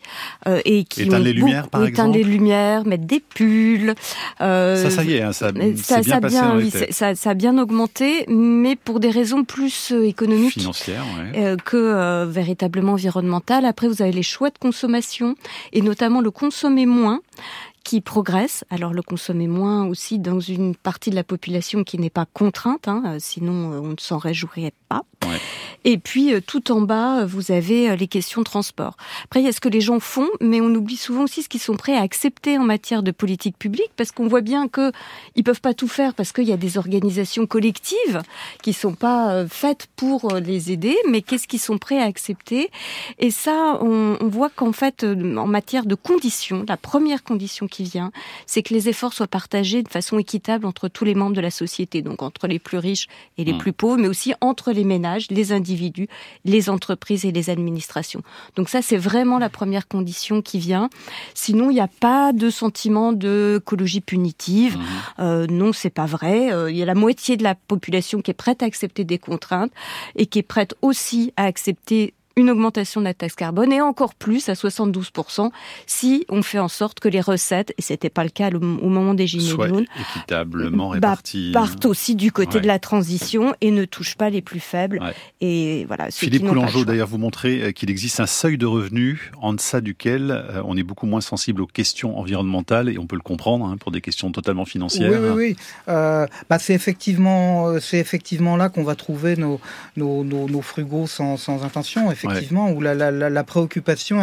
[0.64, 2.30] et qui éteindre les lumières, par éteindre exemple?
[2.30, 3.94] les lumières, mettre des pulls.
[4.38, 7.58] ça, ça y hein, ça, ça, bien ça, passé bien, oui, ça, ça, a bien
[7.58, 11.56] augmenté, mais pour des raisons plus économiques financières ouais.
[11.64, 13.64] que véritablement environnementales.
[13.64, 15.34] Après, vous avez les choix de consommation
[15.72, 17.20] et notamment le consommer moins
[17.90, 18.64] qui progresse.
[18.70, 22.86] Alors le consommer moins aussi dans une partie de la population qui n'est pas contrainte,
[22.86, 25.02] hein, sinon on ne s'en réjouirait pas.
[25.84, 28.96] Et puis tout en bas, vous avez les questions de transport.
[29.24, 31.48] Après, il y a ce que les gens font, mais on oublie souvent aussi ce
[31.48, 34.92] qu'ils sont prêts à accepter en matière de politique publique, parce qu'on voit bien que
[35.34, 38.22] ils peuvent pas tout faire parce qu'il y a des organisations collectives
[38.62, 42.70] qui sont pas faites pour les aider, mais qu'est-ce qu'ils sont prêts à accepter?
[43.18, 47.79] Et ça, on, on voit qu'en fait, en matière de conditions, la première condition qui
[47.84, 48.12] vient,
[48.46, 51.50] c'est que les efforts soient partagés de façon équitable entre tous les membres de la
[51.50, 53.06] société, donc entre les plus riches
[53.38, 53.58] et les mmh.
[53.58, 56.08] plus pauvres, mais aussi entre les ménages, les individus,
[56.44, 58.22] les entreprises et les administrations.
[58.56, 60.90] Donc ça, c'est vraiment la première condition qui vient.
[61.34, 64.76] Sinon, il n'y a pas de sentiment d'écologie punitive.
[64.76, 64.82] Mmh.
[65.20, 66.52] Euh, non, c'est pas vrai.
[66.52, 69.18] Euh, il y a la moitié de la population qui est prête à accepter des
[69.18, 69.72] contraintes
[70.16, 74.14] et qui est prête aussi à accepter une augmentation de la taxe carbone et encore
[74.14, 75.50] plus à 72%
[75.86, 79.14] si on fait en sorte que les recettes, et c'était pas le cas au moment
[79.14, 81.16] des gilets jaunes, équitablement bah,
[81.52, 85.00] partent aussi du côté de la transition et ne touchent pas les plus faibles.
[85.40, 86.10] Et voilà.
[86.10, 90.30] Philippe Coulangeau, d'ailleurs, vous montrez euh, qu'il existe un seuil de revenus en deçà duquel
[90.30, 93.76] euh, on est beaucoup moins sensible aux questions environnementales et on peut le comprendre hein,
[93.78, 95.10] pour des questions totalement financières.
[95.10, 95.56] Oui, oui, oui.
[95.88, 99.60] Euh, bah, c'est effectivement, c'est effectivement là qu'on va trouver nos,
[99.96, 102.29] nos, nos, frugaux sans, sans intention effectivement,
[102.70, 104.20] où la, préoccupation,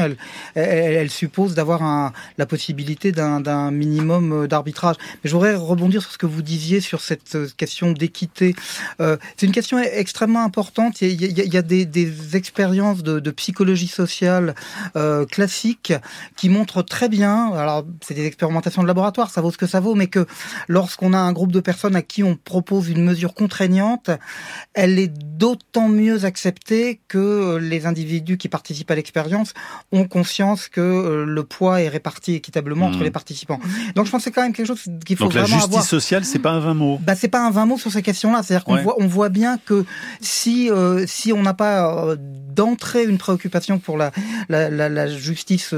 [0.55, 4.95] elle, suppose d'avoir la possibilité d'un minimum euh, d'arbitrage.
[5.23, 8.55] Mais je voudrais rebondir sur ce que vous disiez sur cette euh, question d'équité.
[9.01, 11.01] Euh, c'est une question extrêmement importante.
[11.01, 14.55] Il y a, des, expériences de, psychologie sociale
[15.29, 15.93] classiques
[16.35, 19.79] qui montrent très bien, alors c'est des expérimentations de laboratoire, ça vaut ce que ça
[19.79, 20.25] vaut, mais que
[20.67, 24.09] lorsqu'on a un groupe de personnes à qui on propose une mesure contraignante,
[24.73, 27.96] elle est d'autant mieux acceptée que les individus
[28.37, 29.53] qui participent à l'expérience
[29.91, 33.03] ont conscience que euh, le poids est réparti équitablement entre mmh.
[33.03, 33.59] les participants.
[33.95, 35.87] Donc je pense que c'est quand même quelque chose qu'il faut Donc, vraiment la justice
[35.87, 36.99] sociale, c'est pas un vain mot.
[37.01, 38.43] Bah c'est pas un vain mot sur ces questions-là.
[38.43, 39.85] C'est-à-dire qu'on voit, on voit bien que
[40.21, 42.15] si euh, si on n'a pas euh,
[42.57, 44.11] d'entrée une préoccupation pour la
[44.49, 45.73] la, la, la justice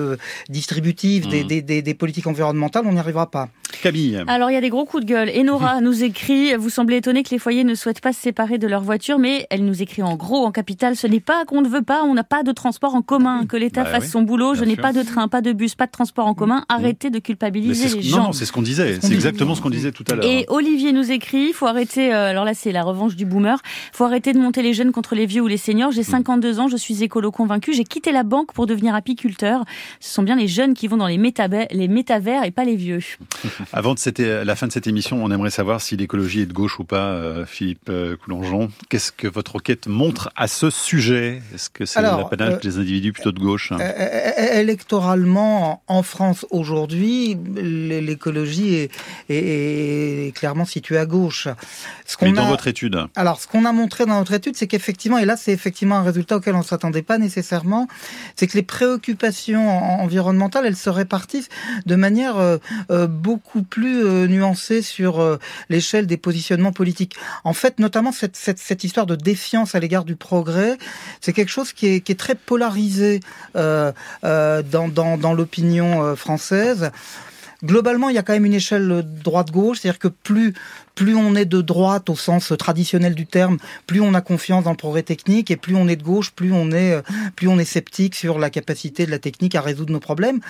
[0.50, 1.48] distributive des, mmh.
[1.48, 3.50] des, des, des, politiques environnementales, on n'y arrivera pas.
[3.84, 4.24] Camille.
[4.28, 5.30] Alors il y a des gros coups de gueule.
[5.38, 8.68] Enora nous écrit vous semblez étonné que les foyers ne souhaitent pas se séparer de
[8.68, 10.96] leur voiture, mais elle nous écrit en gros en capital.
[10.96, 13.46] Ce n'est pas qu'on ne veut pas, on n'a pas de transport en commun.
[13.46, 14.56] Que l'État bah fasse son boulot.
[14.56, 16.60] Je n'ai pas de train, pas de bus, pas de transport en commun.
[16.62, 16.74] Mmh.
[16.74, 18.18] Arrêtez de culpabiliser les gens.
[18.18, 19.00] Non, non, c'est ce qu'on disait.
[19.02, 20.26] C'est exactement ce qu'on disait tout à l'heure.
[20.26, 22.13] Et Olivier nous écrit, faut arrêter.
[22.13, 23.60] Euh, alors là, c'est la revanche du boomer.
[23.94, 25.92] Faut arrêter de monter les jeunes contre les vieux ou les seniors.
[25.92, 26.60] J'ai 52 mmh.
[26.60, 27.73] ans, je suis écolo convaincu.
[27.73, 29.63] J'ai quitté la banque pour devenir apiculteur.
[29.99, 32.99] Ce sont bien les jeunes qui vont dans les, les métavers et pas les vieux.
[33.73, 36.53] Avant de cette, la fin de cette émission, on aimerait savoir si l'écologie est de
[36.53, 38.69] gauche ou pas, euh, Philippe euh, Coulongeon.
[38.89, 41.41] Qu'est-ce que votre enquête montre à ce sujet?
[41.53, 43.77] Est-ce que c'est l'apanage euh, des individus plutôt de gauche hein?
[44.53, 48.91] Électoralement, en France aujourd'hui, l'écologie est,
[49.29, 51.47] est, clairement située à gauche.
[52.05, 52.99] Ce qu'on dans votre étude?
[53.15, 56.03] Alors, ce qu'on a montré dans notre étude, c'est qu'effectivement, et là c'est effectivement un
[56.03, 57.88] résultat auquel on ne s'attendait pas nécessairement,
[58.36, 59.69] c'est que les préoccupations
[60.02, 61.50] environnementales, elles se répartissent
[61.86, 62.60] de manière
[63.10, 67.15] beaucoup plus nuancée sur l'échelle des positionnements politiques.
[67.43, 70.78] En fait, notamment cette, histoire de défiance à l'égard du progrès,
[71.22, 73.19] c'est quelque chose qui est, très polarisé
[73.56, 73.91] euh,
[74.24, 76.91] euh, dans, l'opinion euh, française.
[77.63, 80.54] Globalement, il y a quand même une échelle droite-gauche, c'est-à-dire que plus
[80.99, 83.57] plus on est de droite au sens traditionnel du terme,
[83.88, 86.51] plus on a confiance dans le progrès technique, et plus on est de gauche, plus
[86.51, 87.01] on est, euh,
[87.38, 90.41] plus on est sceptique sur la capacité de la technique à résoudre nos problèmes.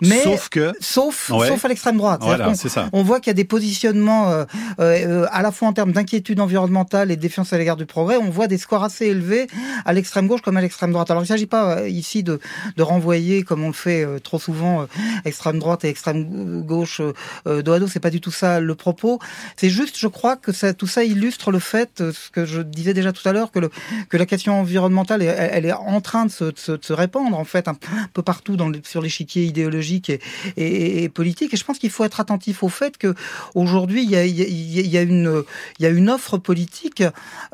[0.00, 2.20] Mais sauf que, sauf, sauf à l'extrême droite.
[2.22, 2.88] Voilà, on, ça.
[2.92, 4.44] on voit qu'il y a des positionnements euh,
[4.78, 8.16] euh, à la fois en termes d'inquiétude environnementale et de défiance à l'égard du progrès.
[8.16, 9.48] On voit des scores assez élevés
[9.84, 11.10] à l'extrême gauche comme à l'extrême droite.
[11.10, 12.38] Alors il ne s'agit pas ici de,
[12.76, 14.86] de renvoyer, comme on le fait euh, trop souvent,
[15.24, 17.00] extrême droite et extrême gauche
[17.44, 17.88] dos à dos.
[17.88, 19.18] C'est pas du tout ça le propos.
[19.56, 22.94] C'est juste je crois que tout ça illustre le fait, euh, ce que je disais
[22.94, 27.36] déjà tout à l'heure, que, la question environnementale, elle, est en train de se, répandre
[27.38, 27.76] en fait un
[28.12, 30.12] peu partout sur l'échiquier idéologique
[30.56, 31.52] et, politique.
[31.52, 33.14] Et je pense qu'il faut être attentif au fait que
[33.54, 37.02] aujourd'hui il y a, une, offre politique,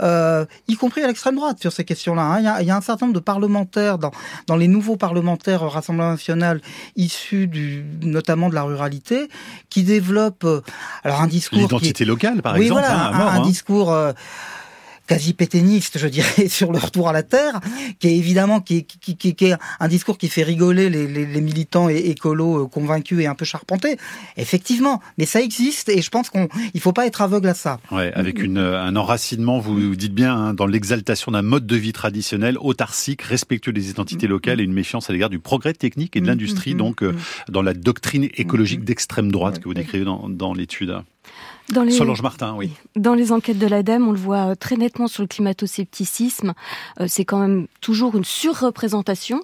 [0.00, 2.22] euh, y compris à l'extrême droite, sur ces questions-là.
[2.22, 2.61] Hein.
[2.61, 6.61] Il, y a, un certain nombre de parlementaires dans, les nouveaux parlementaires Rassemblement national
[6.96, 7.48] issus
[8.02, 9.28] notamment de la ruralité,
[9.70, 10.46] qui développent
[11.02, 12.80] alors un discours l'identité locale par oui, exemple.
[12.80, 13.42] Voilà, hein, un, hein.
[13.42, 13.92] discours.
[13.92, 14.12] Euh,
[15.06, 17.61] quasi péténiste, je dirais, sur le retour à la terre,
[17.98, 21.26] qui est évidemment qui, qui, qui, qui est un discours qui fait rigoler les, les,
[21.26, 23.96] les militants écolos euh, convaincus et un peu charpentés.
[24.37, 27.78] Effectivement, mais ça existe et je pense qu'on il faut pas être aveugle à ça.
[27.90, 31.92] Ouais, avec une, un enracinement, vous dites bien, hein, dans l'exaltation d'un mode de vie
[31.92, 36.20] traditionnel, autarcique, respectueux des identités locales et une méfiance à l'égard du progrès technique et
[36.20, 37.14] de l'industrie, donc euh,
[37.48, 41.03] dans la doctrine écologique d'extrême droite que vous décrivez dans, dans l'étude.
[41.68, 42.72] Dans les, Solange Martin, oui.
[42.96, 46.54] Dans les enquêtes de l'ADEME, on le voit euh, très nettement sur le climato-scepticisme.
[47.00, 49.40] Euh, c'est quand même toujours une surreprésentation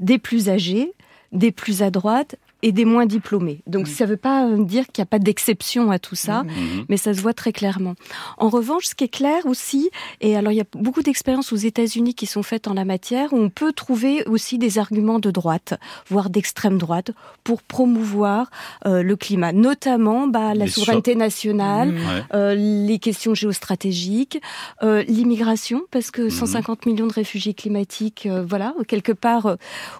[0.00, 0.92] des plus âgés,
[1.32, 3.60] des plus à droite et des moins diplômés.
[3.66, 6.42] Donc ça ne veut pas euh, dire qu'il n'y a pas d'exception à tout ça,
[6.42, 6.86] Mhm.
[6.88, 7.94] mais ça se voit très clairement.
[8.36, 9.90] En revanche, ce qui est clair aussi,
[10.20, 13.32] et alors il y a beaucoup d'expériences aux États-Unis qui sont faites en la matière,
[13.32, 15.74] où on peut trouver aussi des arguments de droite,
[16.08, 17.12] voire d'extrême droite,
[17.44, 18.50] pour promouvoir
[18.86, 22.22] euh, le climat, notamment bah, la Les souveraineté nationale, Ouais.
[22.34, 24.40] euh, les questions géostratégiques,
[24.82, 29.56] euh, l'immigration, parce que 150 millions de réfugiés climatiques, euh, voilà, quelque part, euh,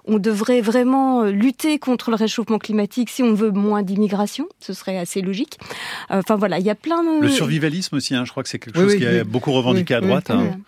[0.06, 4.96] on devrait vraiment lutter contre le réchauffement climatique si on veut moins d'immigration, ce serait
[4.96, 5.58] assez logique.
[6.10, 7.20] Euh, Enfin voilà, il y a plein de...
[7.20, 9.28] Le survivalisme aussi, hein, je crois que c'est quelque Oui, chose oui, qui est oui.
[9.28, 10.30] beaucoup revendiqué à droite.
[10.30, 10.58] oui, hein.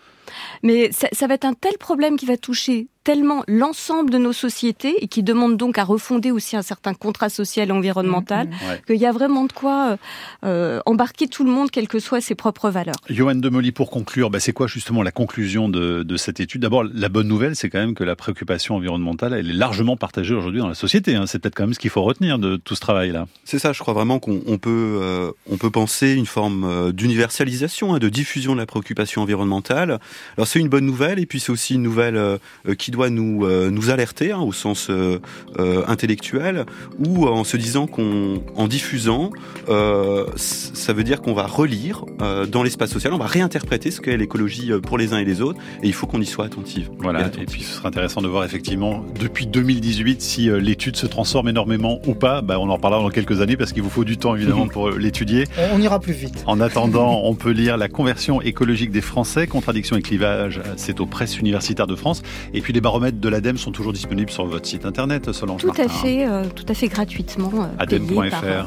[0.63, 4.33] Mais ça, ça va être un tel problème qui va toucher tellement l'ensemble de nos
[4.33, 8.81] sociétés et qui demande donc à refonder aussi un certain contrat social et environnemental, Ouais.
[8.85, 9.97] qu'il y a vraiment de quoi euh,
[10.45, 12.95] euh, embarquer tout le monde, quelles que soient ses propres valeurs.
[13.09, 16.61] Johan Demoli, pour conclure, bah, c'est quoi justement la conclusion de, de cette étude?
[16.61, 20.33] D'abord, la bonne nouvelle, c'est quand même que la préoccupation environnementale, elle est largement partagée
[20.35, 21.15] aujourd'hui dans la société.
[21.15, 21.25] hein.
[21.25, 23.27] C'est peut-être quand même ce qu'il faut retenir de tout ce travail-là.
[23.45, 26.91] C'est ça, je crois vraiment qu'on on peut, euh, on peut penser une forme euh,
[26.91, 29.99] d'universalisation, hein, de diffusion de la préoccupation environnementale.
[30.37, 32.37] Alors c'est une bonne nouvelle, et puis c'est aussi une nouvelle euh,
[32.67, 35.19] euh, qui doit nous, euh, nous alerter hein, au sens euh,
[35.59, 36.65] euh, intellectuel,
[36.99, 39.31] ou en se disant qu'on, en diffusant,
[39.69, 44.01] euh, ça veut dire qu'on va relire euh, dans l'espace social, on va réinterpréter ce
[44.01, 46.89] qu'est l'écologie pour les uns et les autres, et il faut qu'on y soit attentif.
[46.99, 47.27] Voilà.
[47.39, 51.47] Et puis ce sera intéressant de voir effectivement depuis 2018 si euh, l'étude se transforme
[51.47, 52.41] énormément ou pas.
[52.41, 54.89] Bah, on en reparlera dans quelques années parce qu'il vous faut du temps évidemment pour
[54.89, 55.45] euh, l'étudier.
[55.57, 56.43] On, on ira plus vite.
[56.45, 61.05] En attendant, on peut lire La conversion écologique des Français, contradiction et clivage, c'est aux
[61.05, 62.23] presses universitaires de France.
[62.53, 65.67] Et puis les baromètres de l'ADEME sont toujours disponibles sur votre site internet, Solange Tout
[65.67, 65.85] Martin.
[65.85, 68.63] à fait, euh, tout à fait gratuitement, euh, par euh,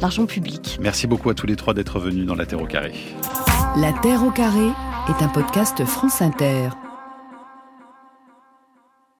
[0.00, 0.78] l'argent public.
[0.80, 2.92] Merci beaucoup à tous les trois d'être venus dans la Terre au carré.
[3.76, 4.68] La Terre au carré
[5.08, 6.70] est un podcast France Inter.